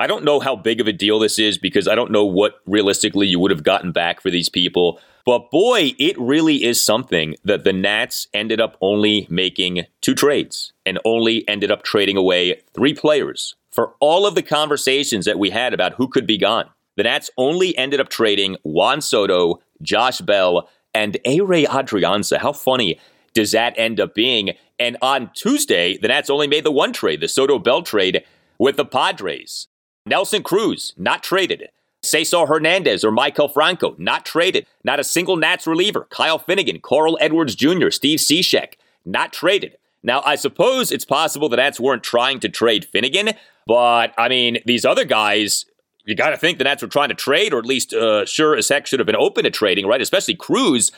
[0.00, 2.60] I don't know how big of a deal this is because I don't know what
[2.64, 5.00] realistically you would have gotten back for these people.
[5.26, 10.72] But boy, it really is something that the Nats ended up only making two trades
[10.86, 15.50] and only ended up trading away three players for all of the conversations that we
[15.50, 16.70] had about who could be gone.
[16.96, 22.38] the Nats only ended up trading Juan Soto, Josh Bell, and Ehire Adrianza.
[22.38, 22.98] How funny
[23.34, 24.52] does that end up being?
[24.78, 28.24] And on Tuesday, the Nats only made the one trade, the Soto Bell trade
[28.58, 29.66] with the Padres.
[30.06, 31.68] Nelson Cruz, not traded.
[32.06, 34.66] Cesar Hernandez or Maikel Franco, not traded.
[34.84, 36.06] Not a single Nats reliever.
[36.10, 39.76] Kyle Finnegan, Carl Edwards Jr., Steve Cishek, not traded.
[40.02, 43.30] Now, I suppose it's possible the Nats weren't trying to trade Finnegan,
[43.66, 45.66] but I mean, these other guys,
[46.04, 48.56] you got to think the Nats were trying to trade, or at least uh, sure
[48.56, 50.00] as heck should have been open to trading, right?
[50.00, 50.92] Especially Cruz,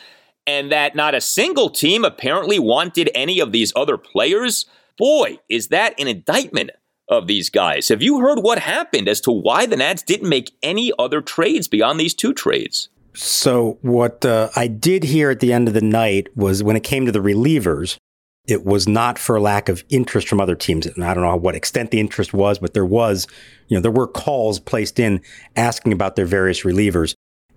[0.46, 4.66] and that not a single team apparently wanted any of these other players.
[4.98, 6.70] Boy, is that an indictment
[7.08, 7.88] of these guys.
[7.88, 11.68] Have you heard what happened as to why the Nats didn't make any other trades
[11.68, 12.88] beyond these two trades?
[13.14, 16.84] So, what uh, I did hear at the end of the night was when it
[16.84, 17.96] came to the relievers,
[18.46, 20.86] it was not for lack of interest from other teams.
[20.86, 23.26] And I don't know what extent the interest was, but there was,
[23.66, 25.20] you know, there were calls placed in
[25.56, 27.14] asking about their various relievers.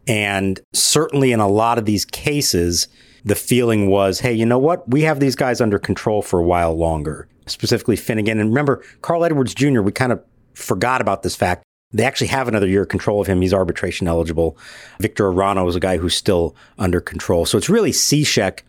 [0.07, 2.87] And certainly in a lot of these cases,
[3.23, 4.89] the feeling was, hey, you know what?
[4.89, 8.39] We have these guys under control for a while longer specifically Finnegan.
[8.39, 11.63] And remember, Carl Edwards Jr., we kind of forgot about this fact.
[11.93, 13.41] They actually have another year of control of him.
[13.41, 14.57] He's arbitration eligible.
[14.99, 17.45] Victor Arano is a guy who's still under control.
[17.45, 18.61] So it's really Cishek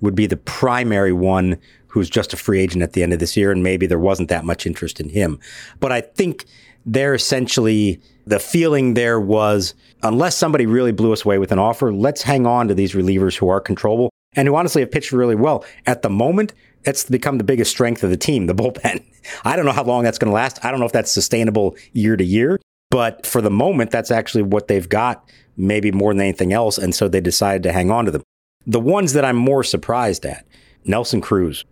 [0.00, 3.36] would be the primary one who's just a free agent at the end of this
[3.36, 3.50] year.
[3.50, 5.40] And maybe there wasn't that much interest in him.
[5.80, 6.44] But I think
[6.86, 11.92] they're essentially the feeling there was unless somebody really blew us away with an offer,
[11.92, 15.34] let's hang on to these relievers who are controllable and who honestly have pitched really
[15.34, 15.64] well.
[15.86, 16.52] At the moment,
[16.84, 19.04] that's become the biggest strength of the team, the bullpen.
[19.44, 20.64] I don't know how long that's going to last.
[20.64, 22.60] I don't know if that's sustainable year to year,
[22.90, 26.78] but for the moment, that's actually what they've got, maybe more than anything else.
[26.78, 28.22] And so they decided to hang on to them.
[28.66, 30.46] The ones that I'm more surprised at,
[30.84, 31.64] Nelson Cruz.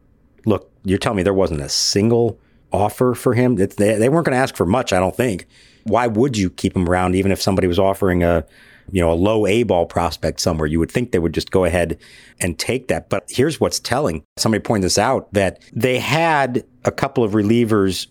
[0.44, 2.38] Look, you're telling me there wasn't a single
[2.72, 3.56] offer for him?
[3.56, 5.46] They, they weren't going to ask for much, I don't think.
[5.84, 8.44] Why would you keep him around, even if somebody was offering a
[8.90, 11.64] you know, a low A ball prospect somewhere, you would think they would just go
[11.64, 11.98] ahead
[12.40, 13.08] and take that.
[13.08, 14.22] But here's what's telling.
[14.36, 18.06] Somebody pointed this out that they had a couple of relievers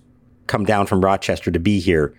[0.47, 2.13] come down from Rochester to be here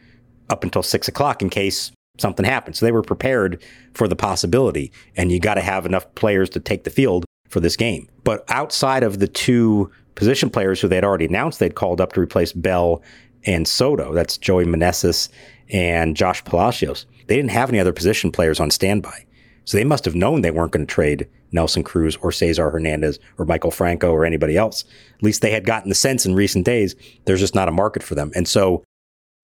[0.49, 2.77] up until six o'clock in case something happened.
[2.77, 3.63] So they were prepared
[3.95, 4.93] for the possibility.
[5.17, 8.09] And you got to have enough players to take the field for this game.
[8.25, 12.21] But outside of the two position players who they'd already announced they'd called up to
[12.21, 13.03] replace Bell
[13.45, 15.29] and Soto, that's Joey Meneses
[15.71, 17.07] and Josh Palacios.
[17.27, 19.27] They didn't have any other position players on standby.
[19.65, 23.19] So they must have known they weren't going to trade Nelson Cruz or Cesar Hernandez
[23.37, 24.85] or Maikel Franco or anybody else.
[25.17, 28.03] At least they had gotten the sense in recent days there's just not a market
[28.03, 28.31] for them.
[28.37, 28.85] And so,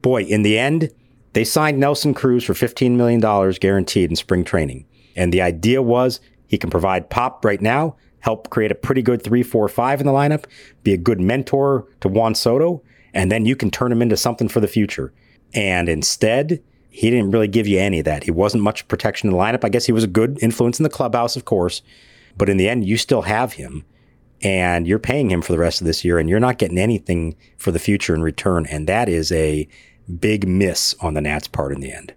[0.01, 0.91] boy, in the end,
[1.33, 3.21] they signed Nelson Cruz for $15 million
[3.61, 4.87] guaranteed in spring training.
[5.17, 9.23] And the idea was he can provide pop right now, help create a pretty good
[9.23, 10.45] 3 4 5 in the lineup,
[10.85, 14.49] be a good mentor to Juan Soto, and then you can turn him into something
[14.49, 15.13] for the future.
[15.55, 16.63] And instead,
[16.93, 18.25] he didn't really give you any of that.
[18.25, 19.65] He wasn't much protection in the lineup.
[19.65, 21.81] I guess he was a good influence in the clubhouse, of course.
[22.37, 23.85] But in the end, you still have him
[24.43, 27.35] and you're paying him for the rest of this year and you're not getting anything
[27.57, 28.67] for the future in return.
[28.67, 29.67] And that is a
[30.21, 32.13] big miss on the Nats part in the end.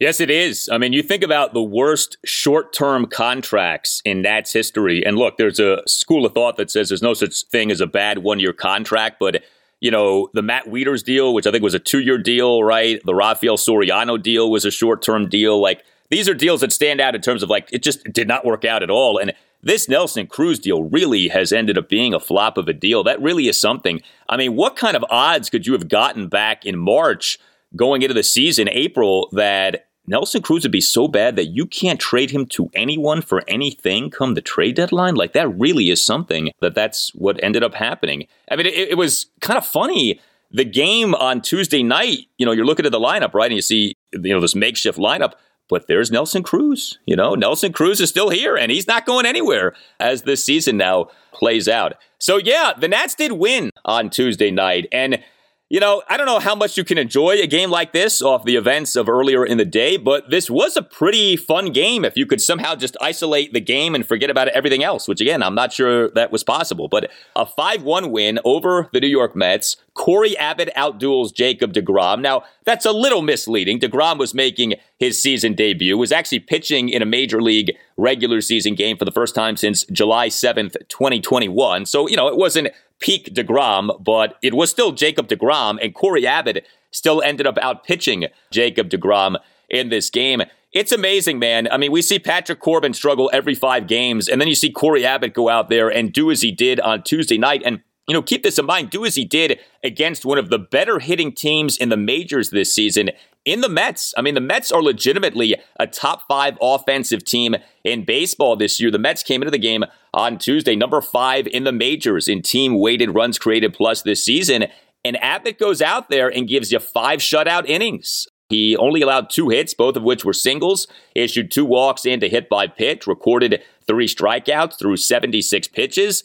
[0.00, 0.68] Yes, it is.
[0.70, 5.06] I mean, you think about the worst short term contracts in Nats history.
[5.06, 7.86] And look, there's a school of thought that says there's no such thing as a
[7.86, 9.42] bad one year contract, but
[9.80, 13.00] you know, the Matt Wieters deal, which I think was a two year deal, right?
[13.04, 15.60] The Rafael Soriano deal was a short term deal.
[15.60, 18.44] Like, these are deals that stand out in terms of like, it just did not
[18.44, 19.18] work out at all.
[19.18, 23.02] And this Nelson Cruz deal really has ended up being a flop of a deal.
[23.02, 24.00] That really is something.
[24.28, 27.38] I mean, what kind of odds could you have gotten back in March
[27.74, 32.00] going into the season, April, that Nelson Cruz would be so bad that you can't
[32.00, 35.14] trade him to anyone for anything come the trade deadline.
[35.14, 38.26] Like that really is something that that's what ended up happening.
[38.50, 40.20] I mean, it, it was kind of funny.
[40.52, 43.50] The game on Tuesday night, you know, you're looking at the lineup, right?
[43.50, 45.32] And you see, you know, this makeshift lineup,
[45.68, 46.98] but there's Nelson Cruz.
[47.04, 50.76] You know, Nelson Cruz is still here and he's not going anywhere as this season
[50.76, 51.94] now plays out.
[52.18, 54.86] So, yeah, the Nats did win on Tuesday night.
[54.92, 55.22] And
[55.68, 58.44] you know, I don't know how much you can enjoy a game like this off
[58.44, 62.16] the events of earlier in the day, but this was a pretty fun game if
[62.16, 65.56] you could somehow just isolate the game and forget about everything else, which again, I'm
[65.56, 66.86] not sure that was possible.
[66.86, 69.76] But a 5 1 win over the New York Mets.
[69.96, 72.20] Cory Abbott outduels Jacob DeGrom.
[72.20, 73.80] Now, that's a little misleading.
[73.80, 78.74] DeGrom was making his season debut, was actually pitching in a major league regular season
[78.74, 81.86] game for the first time since July 7th, 2021.
[81.86, 82.68] So, you know, it wasn't
[83.00, 87.84] peak DeGrom, but it was still Jacob DeGrom, and Cory Abbott still ended up out
[87.84, 89.36] pitching Jacob DeGrom
[89.70, 90.42] in this game.
[90.72, 91.68] It's amazing, man.
[91.70, 95.06] I mean, we see Patrick Corbin struggle every five games, and then you see Cory
[95.06, 97.62] Abbott go out there and do as he did on Tuesday night.
[97.64, 100.58] And, you know, keep this in mind do as he did against one of the
[100.58, 103.10] better hitting teams in the majors this season
[103.44, 104.14] in the Mets.
[104.16, 108.90] I mean, the Mets are legitimately a top five offensive team in baseball this year.
[108.90, 109.84] The Mets came into the game
[110.14, 114.66] on Tuesday, number five in the majors in team weighted runs created plus this season.
[115.04, 118.26] And Abbott goes out there and gives you five shutout innings.
[118.48, 122.48] He only allowed two hits, both of which were singles, issued two walks into hit
[122.48, 126.22] by pitch, recorded three strikeouts through 76 pitches.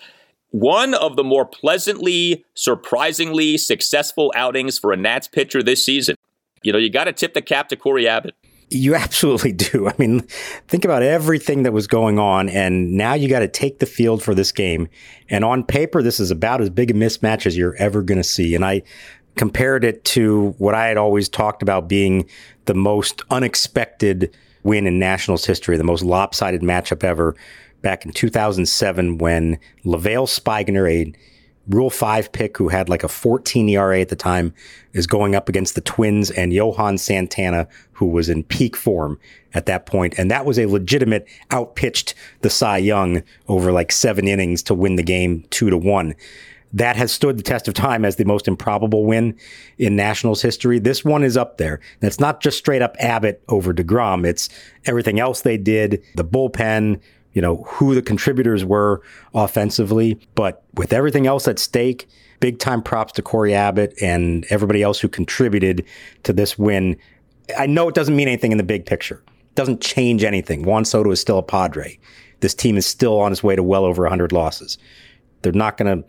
[0.52, 6.16] One of the more pleasantly, surprisingly successful outings for a Nats pitcher this season.
[6.62, 8.36] You know, you got to tip the cap to Cory Abbott.
[8.70, 9.88] You absolutely do.
[9.88, 10.22] I mean,
[10.68, 14.22] think about everything that was going on, and now you got to take the field
[14.22, 14.90] for this game.
[15.30, 18.24] And on paper, this is about as big a mismatch as you're ever going to
[18.24, 18.54] see.
[18.54, 18.84] And I
[19.36, 22.30] compared it to what I had always talked about being
[22.66, 27.36] the most unexpected win in Nationals history, the most lopsided matchup ever
[27.82, 31.14] back in 2007 when Levale Speigner, a
[31.70, 34.54] Rule 5 pick who had like a 14 ERA at the time,
[34.94, 39.20] is going up against the Twins and Johan Santana, who was in peak form
[39.54, 40.16] at that point.
[40.18, 44.96] And that was a legitimate outpitched the Cy Young over like seven innings to win
[44.96, 46.16] the game two to one
[46.74, 49.38] that has stood the test of time as the most improbable win
[49.78, 50.80] in Nationals history.
[50.80, 51.76] This one is up there.
[52.02, 54.26] And it's not just straight up Abbott over DeGrom.
[54.26, 54.50] It's
[54.86, 57.02] everything else they did, the bullpen,
[57.34, 59.02] you know, who the contributors were
[59.34, 60.20] offensively.
[60.36, 62.08] But with everything else at stake,
[62.40, 65.86] big time props to Cory Abbott and everybody else who contributed
[66.24, 66.98] to this win.
[67.58, 69.24] I know it doesn't mean anything in the big picture.
[69.28, 70.64] It doesn't change anything.
[70.64, 71.98] Juan Soto is still a Padre.
[72.42, 74.78] This team is still on its way to well over 100 losses.
[75.42, 76.08] They're not going to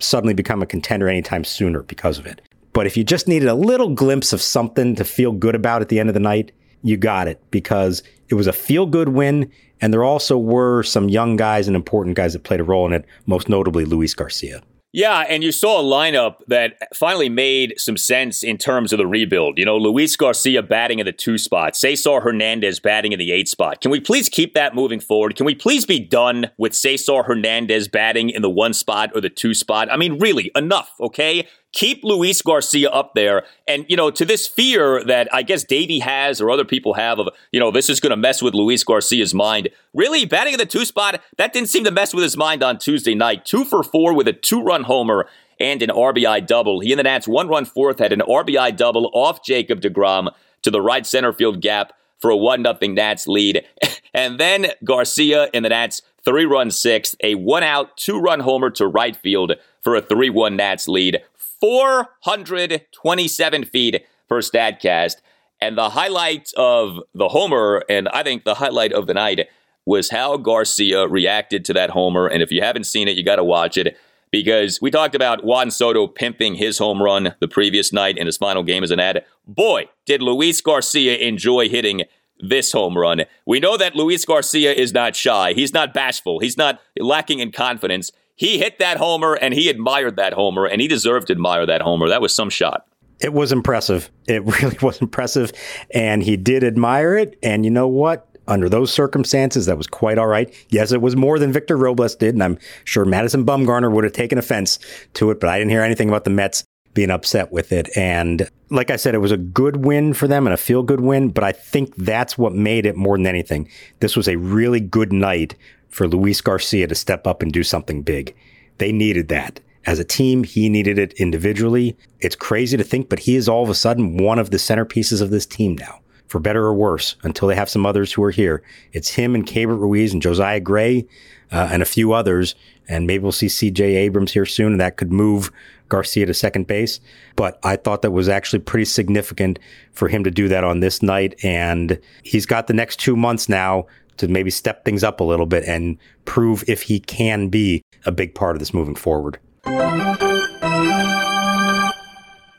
[0.00, 2.42] suddenly become a contender anytime sooner because of it.
[2.72, 5.88] But if you just needed a little glimpse of something to feel good about at
[5.88, 6.52] the end of the night,
[6.82, 9.50] you got it because it was a feel good win.
[9.80, 12.92] And there also were some young guys and important guys that played a role in
[12.92, 14.62] it, most notably Luis Garcia.
[14.92, 19.06] Yeah, and you saw a lineup that finally made some sense in terms of the
[19.06, 19.58] rebuild.
[19.58, 23.48] You know, Luis Garcia batting in the two spot, Cesar Hernandez batting in the eight
[23.48, 23.82] spot.
[23.82, 25.36] Can we please keep that moving forward?
[25.36, 29.28] Can we please be done with Cesar Hernandez batting in the one spot or the
[29.28, 29.92] two spot?
[29.92, 31.46] I mean, really, enough, okay?
[31.72, 33.44] Keep Luis Garcia up there.
[33.66, 37.18] And, you know, to this fear that I guess Davey has or other people have
[37.18, 39.68] of, you know, this is going to mess with Luis Garcia's mind.
[39.94, 42.78] Really, batting in the two spot, that didn't seem to mess with his mind on
[42.78, 43.44] Tuesday night.
[43.44, 45.28] Two for four with a two run homer
[45.60, 46.80] and an RBI double.
[46.80, 50.28] He and the Nats, one run fourth, had an RBI double off Jacob DeGrom
[50.62, 53.64] to the right center field gap for a 1 0 Nats lead.
[54.14, 58.70] and then Garcia in the Nats, three run sixth, a one out, two run homer
[58.70, 59.52] to right field
[59.82, 61.22] for a 3 1 Nats lead.
[61.60, 65.16] 427 feet per StatCast.
[65.60, 69.48] And the highlight of the homer, and I think the highlight of the night,
[69.84, 72.26] was how Garcia reacted to that homer.
[72.26, 73.96] And if you haven't seen it, you got to watch it
[74.30, 78.36] because we talked about Juan Soto pimping his home run the previous night in his
[78.36, 79.24] final game as an ad.
[79.46, 82.02] Boy, did Luis Garcia enjoy hitting
[82.38, 83.22] this home run.
[83.46, 85.54] We know that Luis Garcia is not shy.
[85.54, 86.38] He's not bashful.
[86.38, 88.12] He's not lacking in confidence.
[88.38, 91.82] He hit that homer and he admired that homer and he deserved to admire that
[91.82, 92.08] homer.
[92.08, 92.86] That was some shot.
[93.20, 94.10] It was impressive.
[94.28, 95.52] It really was impressive.
[95.92, 97.36] And he did admire it.
[97.42, 98.24] And you know what?
[98.46, 100.54] Under those circumstances, that was quite all right.
[100.70, 104.14] Yes, it was more than Victor Robles did, and I'm sure Madison Bumgarner would have
[104.14, 104.78] taken offense
[105.14, 106.64] to it, but I didn't hear anything about the Mets
[106.94, 107.94] being upset with it.
[107.94, 111.00] And like I said, it was a good win for them and a feel good
[111.00, 113.68] win, but I think that's what made it more than anything.
[114.00, 115.54] This was a really good night
[115.88, 118.34] for Luis Garcia to step up and do something big.
[118.78, 119.60] They needed that.
[119.86, 121.96] As a team, he needed it individually.
[122.20, 125.22] It's crazy to think, but he is all of a sudden one of the centerpieces
[125.22, 128.30] of this team now, for better or worse, until they have some others who are
[128.30, 128.62] here.
[128.92, 131.06] It's him and Keibert Ruiz and Josiah Gray
[131.50, 132.54] uh, and a few others.
[132.88, 135.50] And maybe we'll see CJ Abrams here soon, and that could move
[135.88, 137.00] Garcia to second base.
[137.36, 139.58] But I thought that was actually pretty significant
[139.92, 141.34] for him to do that on this night.
[141.42, 143.86] And he's got the next two months now
[144.18, 148.12] to maybe step things up a little bit and prove if he can be a
[148.12, 149.38] big part of this moving forward.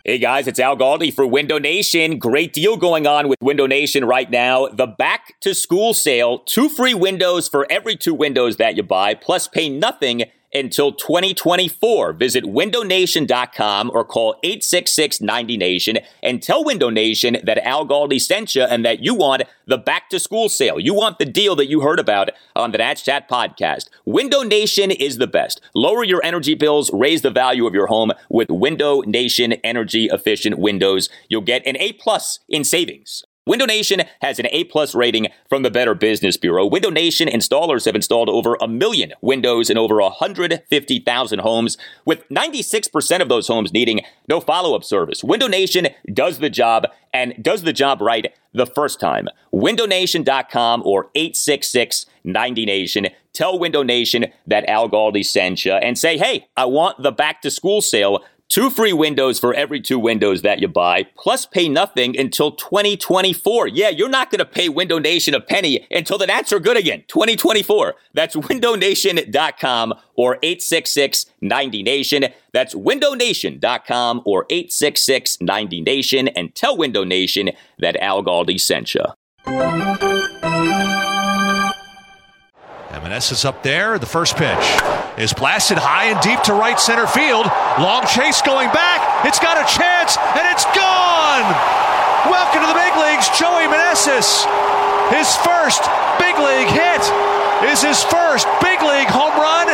[0.06, 2.18] Hey guys, it's Al Galdi for Window Nation.
[2.18, 4.68] Great deal going on with Window Nation right now.
[4.68, 9.14] The back to school sale, two free windows for every two windows that you buy,
[9.14, 10.24] plus pay nothing
[10.54, 12.14] until 2024.
[12.14, 18.86] Visit windownation.com or call 866-90nation and tell Window Nation that Al Galdi sent you and
[18.86, 20.80] that you want the back to school sale.
[20.80, 23.90] You want the deal that you heard about on the Nats Chat podcast.
[24.06, 25.62] Window Nation is the best.
[25.76, 30.58] Lower your energy bills, raise the value of your home with Window Nation energy efficient
[30.58, 31.10] windows.
[31.28, 33.24] You'll get an A plus in savings.
[33.50, 36.68] Window Nation has an A plus rating from the Better Business Bureau.
[36.68, 41.76] Window Nation installers have installed over a million windows in over 150,000 homes,
[42.06, 45.24] with 96% of those homes needing no follow up service.
[45.24, 49.28] Window Nation does the job and does the job right the first time.
[49.52, 53.12] WindowNation.com or 866 90Nation.
[53.34, 57.42] Tell Window Nation that Al Galdi sent you and say, hey, I want the back
[57.42, 61.70] to school sale Two free windows for every two windows that you buy, plus pay
[61.70, 63.68] nothing until 2024.
[63.68, 66.76] Yeah, you're not going to pay Window Nation a penny until the Nats are good
[66.76, 67.04] again.
[67.08, 67.94] 2024.
[68.16, 72.34] That's windownation.com or 866 90Nation.
[72.52, 79.04] That's windownation.com or 866 90Nation and tell Window Nation that Al Galdi sent you.
[83.10, 83.98] Meneses up there.
[83.98, 87.44] The first pitch is blasted high and deep to right center field.
[87.76, 89.04] Long chase going back.
[89.28, 91.44] It's got a chance and it's gone.
[92.32, 94.48] Welcome to the big leagues, Joey Meneses.
[95.12, 95.84] His first
[96.24, 97.04] big league hit
[97.68, 99.68] is his first big league home run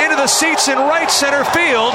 [0.00, 1.92] into the seats in right center field.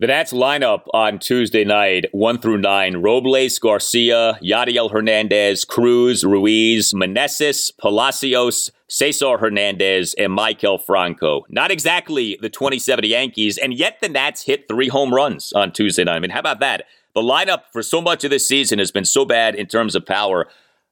[0.00, 6.94] The Nats lineup on Tuesday night, 1 through 9, Robles, Garcia, Yadiel Hernandez, Cruz, Ruiz,
[6.94, 11.44] Meneses, Palacios, Cesar Hernandez, and Maikel Franco.
[11.50, 16.04] Not exactly the 2070 Yankees, and yet the Nats hit three home runs on Tuesday
[16.04, 16.16] night.
[16.16, 16.86] I mean, how about that?
[17.14, 20.06] The lineup for so much of this season has been so bad in terms of
[20.06, 20.48] power.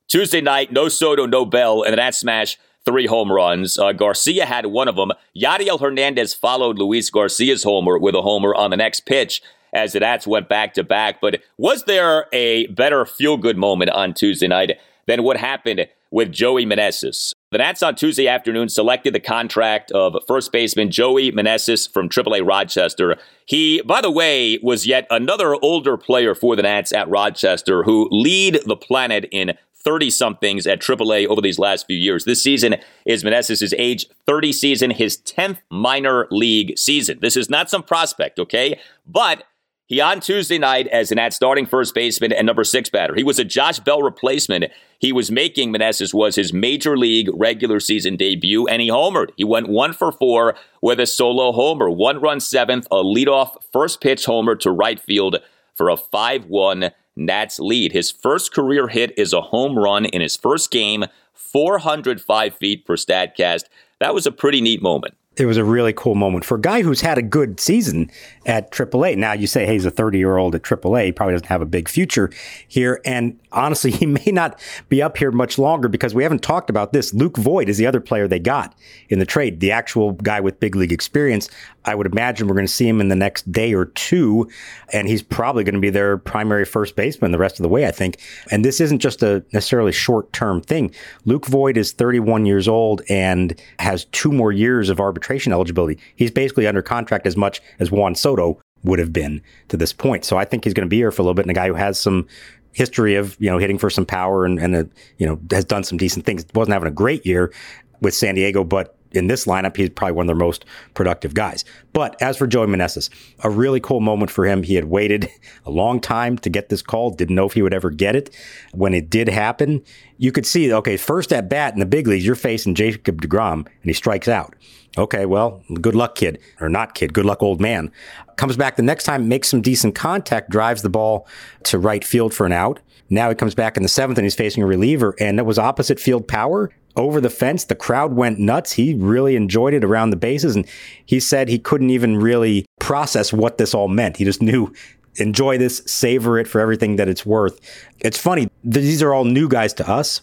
[0.09, 3.79] Tuesday night, no Soto, no Bell, and the Nats smash three home runs.
[3.79, 5.13] Uh, Garcia had one of them.
[5.37, 9.43] Yadiel Hernandez followed Luis Garcia's homer with a homer on the next pitch
[9.75, 11.21] as the Nats went back to back.
[11.21, 16.33] But was there a better feel good moment on Tuesday night than what happened with
[16.33, 17.35] Joey Meneses?
[17.51, 22.47] The Nats on Tuesday afternoon selected the contract of first baseman Joey Meneses from AAA
[22.47, 23.17] Rochester.
[23.45, 28.09] He, by the way, was yet another older player for the Nats at Rochester who
[28.11, 32.25] lead the planet in 30 somethings at AAA over these last few years.
[32.25, 37.19] This season is Meneses' age 30 season, his 10th minor league season.
[37.21, 38.79] This is not some prospect, okay?
[39.07, 39.45] But
[39.89, 43.15] he on Tuesday night as an at starting first baseman and number six batter.
[43.15, 44.67] He was a Josh Bell replacement.
[44.99, 49.31] He was making Meneses was his major league regular season debut, and he homered.
[49.37, 54.03] He went one for four with a solo homer, one run seventh, a leadoff first
[54.03, 55.37] pitch homer to right field
[55.75, 57.93] for a 5 1 Nats lead.
[57.93, 61.05] His first career hit is a home run in his first game,
[61.35, 63.65] 405 feet per StatCast.
[63.99, 66.83] That was a pretty neat moment it was a really cool moment for a guy
[66.83, 68.11] who's had a good season
[68.49, 69.17] at AAA.
[69.19, 71.05] Now you say, hey, he's a 30 year old at AAA.
[71.05, 72.31] He probably doesn't have a big future
[72.67, 73.01] here.
[73.05, 76.93] And honestly, he may not be up here much longer because we haven't talked about
[76.93, 77.13] this.
[77.13, 78.75] Luke Voit is the other player they got
[79.11, 81.51] in the trade, the actual guy with big league experience.
[81.85, 84.49] I would imagine we're going to see him in the next day or two,
[84.93, 87.87] and he's probably going to be their primary first baseman the rest of the way,
[87.87, 88.19] I think.
[88.51, 90.95] And this isn't just a necessarily short term thing.
[91.25, 95.99] Luke Voit is 31 years old and has two more years of arbitration eligibility.
[96.17, 98.38] He's basically under contract as much as Juan Soto
[98.85, 100.25] would have been to this point.
[100.25, 101.69] So I think he's going to be here for a little bit, and a guy
[101.69, 102.27] who has some
[102.73, 105.85] history of you know hitting for some power and and a, you know has done
[105.85, 106.45] some decent things.
[106.55, 107.53] Wasn't having a great year
[108.01, 110.65] with San Diego, but in this lineup, he's probably one of their most
[110.95, 111.65] productive guys.
[111.93, 113.11] But as for Joey Meneses,
[113.43, 114.63] a really cool moment for him.
[114.63, 115.29] He had waited
[115.67, 118.35] a long time to get this call, didn't know if he would ever get it.
[118.73, 119.83] When it did happen,
[120.19, 123.67] you could see, okay, first at bat in the big leagues, you're facing Jacob DeGrom,
[123.67, 124.55] and he strikes out.
[124.99, 126.41] Okay, well, good luck, kid.
[126.61, 127.93] Or not kid, good luck, old man.
[128.37, 131.29] Comes back the next time, makes some decent contact, drives the ball
[131.65, 132.81] to right field for an out.
[133.09, 135.59] Now he comes back in the seventh and he's facing a reliever, and it was
[135.59, 137.65] opposite field power over the fence.
[137.65, 138.73] The crowd went nuts.
[138.73, 140.57] He really enjoyed it around the bases.
[140.57, 140.67] And
[141.07, 144.17] he said he couldn't even really process what this all meant.
[144.17, 144.75] He just knew
[145.17, 147.61] enjoy this, savor it for everything that it's worth.
[148.01, 148.49] It's funny.
[148.65, 150.21] These are all new guys to us,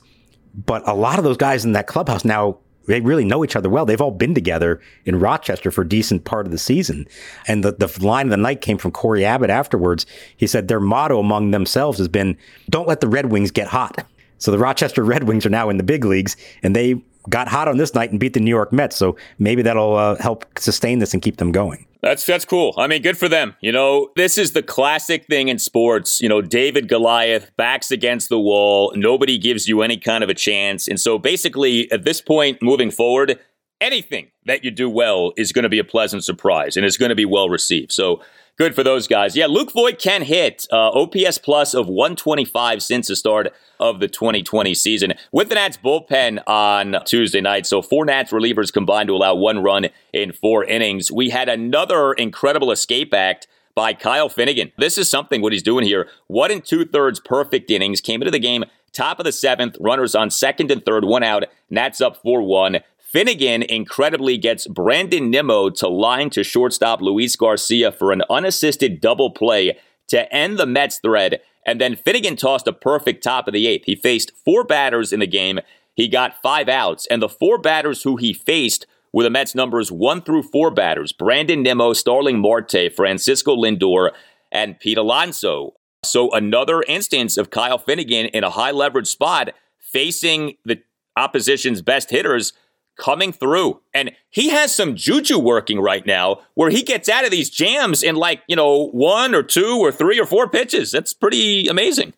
[0.54, 3.70] but a lot of those guys in that clubhouse now, they really know each other
[3.70, 3.86] well.
[3.86, 7.08] They've all been together in Rochester for a decent part of the season.
[7.48, 10.06] And the, the line of the night came from Cory Abbott afterwards.
[10.38, 12.38] He said their motto among themselves has been,
[12.70, 14.06] don't let the Red Wings get hot.
[14.38, 17.68] So the Rochester Red Wings are now in the big leagues, and they got hot
[17.68, 18.96] on this night and beat the New York Mets.
[18.96, 21.86] So maybe that'll uh, help sustain this and keep them going.
[22.02, 22.76] That's that's cool.
[22.78, 23.56] I mean, good for them.
[23.62, 26.22] You know, this is the classic thing in sports.
[26.22, 28.94] You know, David Goliath backs against the wall.
[28.96, 30.88] Nobody gives you any kind of a chance.
[30.88, 33.40] And so basically, at this point, moving forward,
[33.86, 37.10] anything that you do well is going to be a pleasant surprise and it's going
[37.10, 37.92] to be well received.
[37.92, 38.22] So
[38.58, 39.36] good for those guys.
[39.36, 44.08] Yeah, Luke Voit can hit uh, OPS plus of 125 since the start of the
[44.08, 47.68] 2020 season with the Nats bullpen on Tuesday night.
[47.68, 51.12] So four Nats relievers combined to allow one run in four innings.
[51.12, 54.72] We had another incredible escape act by Kyle Finnegan.
[54.78, 56.08] This is something what he's doing here.
[56.28, 58.64] One and two thirds perfect innings came into the game
[58.96, 61.44] top of the seventh, runners on second and third, one out.
[61.70, 62.80] Nats up 4 1.
[63.16, 69.32] Finnegan incredibly gets Brandon Nimmo to line to shortstop Luis Garcia for an unassisted double
[69.32, 69.78] play
[70.10, 71.40] to end the Mets thread.
[71.66, 73.86] And then Finnegan tossed a perfect top of the eighth.
[73.86, 75.62] He faced four batters in the game.
[75.96, 79.94] He got five outs, and the four batters who he faced were the Mets numbers
[79.94, 84.12] one through four batters Brandon Nimmo, Starling Marte, Francisco Lindor,
[84.52, 85.76] and Pete Alonso.
[86.04, 90.82] So another instance of Kyle Finnegan in a high leverage spot facing the
[91.16, 92.52] opposition's best hitters
[92.98, 93.82] coming through.
[93.94, 98.04] And he has some juju working right now where he gets out of these jams
[98.04, 100.92] in like, you know, one or two or three or four pitches.
[100.92, 102.14] That's pretty amazing.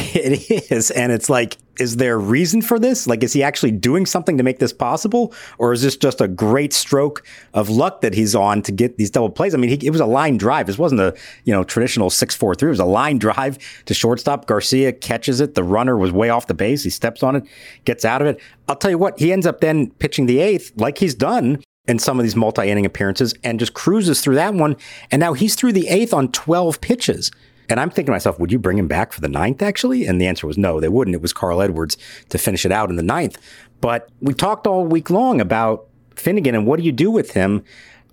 [0.12, 0.90] It is.
[0.90, 3.06] And it's like, is there reason for this?
[3.06, 5.32] Like, is he actually doing something to make this possible?
[5.58, 7.24] Or is this just a great stroke
[7.54, 9.54] of luck that he's on to get these double plays?
[9.54, 10.66] I mean, he, it was a line drive.
[10.66, 12.68] This wasn't a, you know, traditional 6 4 3.
[12.68, 14.46] It was a line drive to shortstop.
[14.46, 15.54] Garcia catches it.
[15.54, 16.82] The runner was way off the base.
[16.82, 17.44] He steps on it,
[17.84, 18.40] gets out of it.
[18.68, 21.98] I'll tell you what, he ends up then pitching the eighth, like he's done in
[21.98, 24.76] some of these multi inning appearances, and just cruises through that one.
[25.10, 27.30] And now he's through the eighth on 12 pitches.
[27.70, 30.06] And I'm thinking to myself, would you bring him back for the ninth, actually?
[30.06, 31.14] And the answer was no, they wouldn't.
[31.14, 31.96] It was Carl Edwards
[32.28, 33.38] to finish it out in the ninth.
[33.80, 37.64] But we talked all week long about Finnegan and what do you do with him?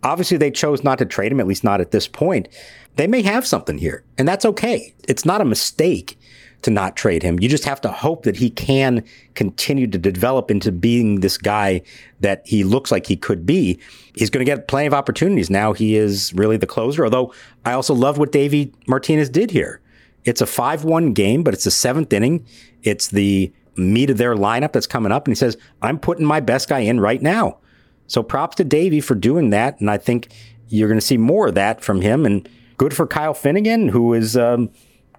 [0.04, 2.48] Obviously, they chose not to trade him, at least not at this point.
[2.96, 4.94] They may have something here, and that's okay.
[5.08, 6.17] It's not a mistake
[6.68, 7.40] to not trade him.
[7.40, 9.06] You just have to hope that he can
[9.36, 11.82] continue to develop into being this guy
[12.20, 13.80] that he looks like he could be.
[14.14, 15.50] He's going to get plenty of opportunities.
[15.50, 19.80] Now he is really the closer, although I also love what Davey Martinez did here.
[20.26, 22.46] It's a 5 1 game, but it's the seventh inning.
[22.84, 25.26] It's the meat of their lineup that's coming up.
[25.26, 27.60] And he says, I'm putting my best guy in right now.
[28.08, 29.80] So props to Davey for doing that.
[29.80, 30.28] And I think
[30.68, 32.26] you're going to see more of that from him.
[32.26, 34.70] And good for Kyle Finnegan, who is um,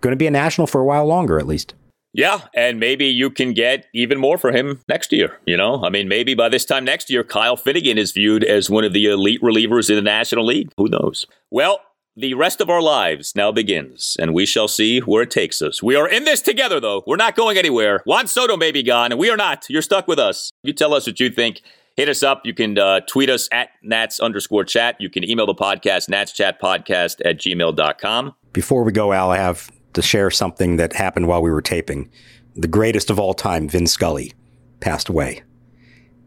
[0.01, 1.75] going to be a national for a while longer, at least.
[2.15, 5.39] Yeah, and maybe you can get even more for him next year.
[5.47, 8.71] You know, I mean, maybe by this time next year, Kyle Finnegan is viewed as
[8.71, 10.73] one of the elite relievers in the National League.
[10.79, 11.27] Who knows?
[11.51, 11.81] Well,
[12.17, 15.83] the rest of our lives now begins, and we shall see where it takes us.
[15.83, 17.05] We are in this together, though.
[17.07, 18.03] We're not going anywhere.
[18.07, 19.67] Juan Soto may be gone, and we are not.
[19.69, 20.51] You're stuck with us.
[20.65, 21.61] You tell us what you think.
[21.97, 22.43] Hit us up.
[22.45, 25.01] You can uh, tweet us at Nats underscore chat.
[25.01, 28.35] You can email the podcast, natschatpodcast at gmail.com.
[28.53, 32.11] Before we go, Al, I have to share something that happened while we were taping.
[32.55, 34.33] The greatest of all time, Vin Scully,
[34.81, 35.43] passed away.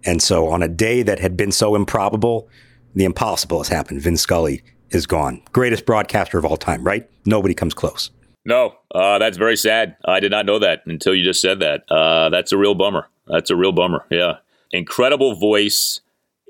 [0.05, 2.49] And so on a day that had been so improbable,
[2.95, 4.01] the impossible has happened.
[4.01, 5.41] Vin Scully is gone.
[5.51, 7.09] Greatest broadcaster of all time, right?
[7.26, 8.09] Nobody comes close.
[8.43, 9.95] No, uh, that's very sad.
[10.05, 11.84] I did not know that until you just said that.
[11.89, 13.07] Uh, that's a real bummer.
[13.28, 14.03] That's a real bummer.
[14.09, 14.38] Yeah.
[14.72, 16.01] Incredible voice,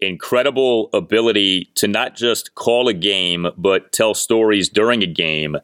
[0.02, 5.58] incredible ability to not just call a game, but tell stories during a game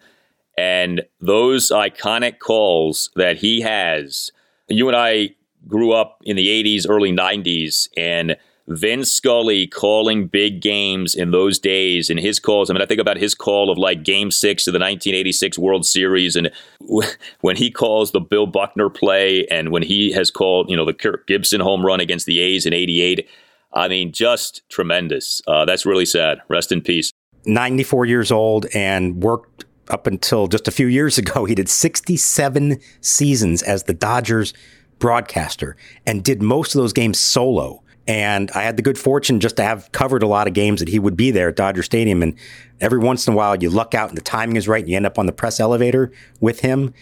[0.58, 4.32] and those iconic calls that he has,
[4.68, 5.36] you and I
[5.68, 8.36] grew up in the 80s, early 90s, and
[8.68, 12.70] Vin Scully calling big games in those days and his calls.
[12.70, 15.86] I mean, I think about his call of like game six of the 1986 World
[15.86, 16.52] Series and
[17.42, 20.94] when he calls the Bill Buckner play and when he has called, you know, the
[20.94, 23.28] Kirk Gibson home run against the A's in 88.
[23.74, 25.42] I mean, just tremendous.
[25.48, 26.42] Uh, that's really sad.
[26.50, 27.14] Rest in peace.
[27.46, 32.80] 94 years old and worked up until just a few years ago, he did 67
[33.02, 34.54] seasons as the Dodgers
[35.00, 35.76] broadcaster
[36.06, 37.84] and did most of those games solo.
[38.08, 40.88] And I had the good fortune just to have covered a lot of games that
[40.88, 42.24] he would be there at Dodger Stadium.
[42.24, 42.36] And
[42.80, 44.96] every once in a while, you luck out and the timing is right and you
[44.96, 46.94] end up on the press elevator with him.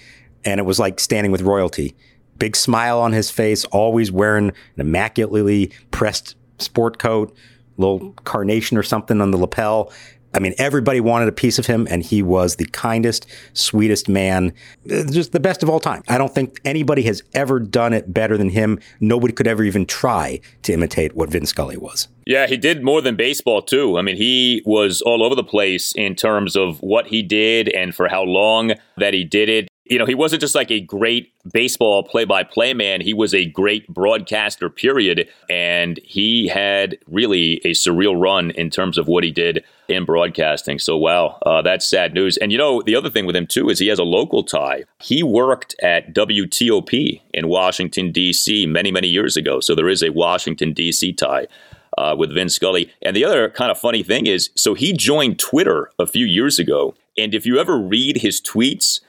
[0.44, 1.96] And it was like standing with royalty.
[2.40, 7.36] Big smile on his face, always wearing an immaculately pressed sport coat,
[7.78, 9.92] little carnation or something on the lapel.
[10.36, 14.54] I mean, everybody wanted a piece of him, and he was the kindest, sweetest man,
[14.92, 16.04] uh, just the best of all time.
[16.10, 18.80] I don't think anybody has ever done it better than him.
[19.00, 22.10] Nobody could ever even try to imitate what Vin Scully was.
[22.26, 23.98] Yeah, he did more than baseball, too.
[23.98, 27.96] I mean, he was all over the place in terms of what he did and
[27.96, 31.32] for how long that he did it you know, he wasn't just like a great
[31.52, 33.02] baseball play by play man.
[33.02, 35.30] He was a great broadcaster, period.
[35.48, 40.80] And he had really a surreal run in terms of what he did in broadcasting.
[40.80, 42.38] So, wow, uh, that's sad news.
[42.38, 44.86] And, you know, the other thing with him, too, is he has a local tie.
[45.00, 48.66] He worked at WTOP in Washington, D.C.
[48.66, 49.60] many, many years ago.
[49.60, 51.14] So there is a Washington, D.C.
[51.14, 51.48] tie.
[51.98, 52.92] Uh, with Vin Scully.
[53.02, 56.60] And the other kind of funny thing is so he joined Twitter a few years
[56.60, 56.94] ago.
[57.18, 59.00] And if you ever read his tweets,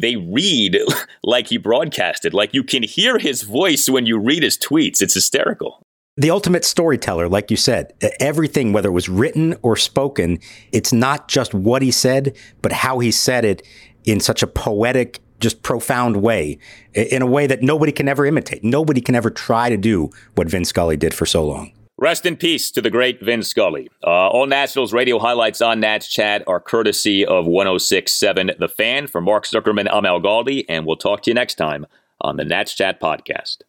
[0.00, 0.78] they read
[1.22, 2.34] like he broadcasted.
[2.34, 5.02] Like you can hear his voice when you read his tweets.
[5.02, 5.82] It's hysterical.
[6.18, 10.38] The ultimate storyteller, like you said, everything, whether it was written or spoken,
[10.72, 13.62] it's not just what he said, but how he said it
[14.04, 16.58] in such a poetic just profound way,
[16.94, 18.64] in a way that nobody can ever imitate.
[18.64, 21.72] Nobody can ever try to do what Vin Scully did for so long.
[21.98, 23.88] Rest in peace to the great Vin Scully.
[24.04, 29.06] Uh, all Nationals radio highlights on Nats Chat are courtesy of 1067 The Fan.
[29.06, 31.86] For Mark Zuckerman, I'm Al Galdi, and we'll talk to you next time
[32.20, 33.62] on the Nats Chat podcast.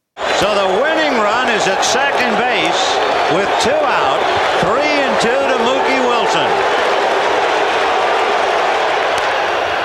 [0.43, 2.83] So the winning run is at second base
[3.31, 4.19] with two out,
[4.59, 6.51] three and two to Mookie Wilson.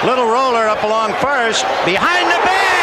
[0.05, 2.82] Little roller up along first, behind the bag.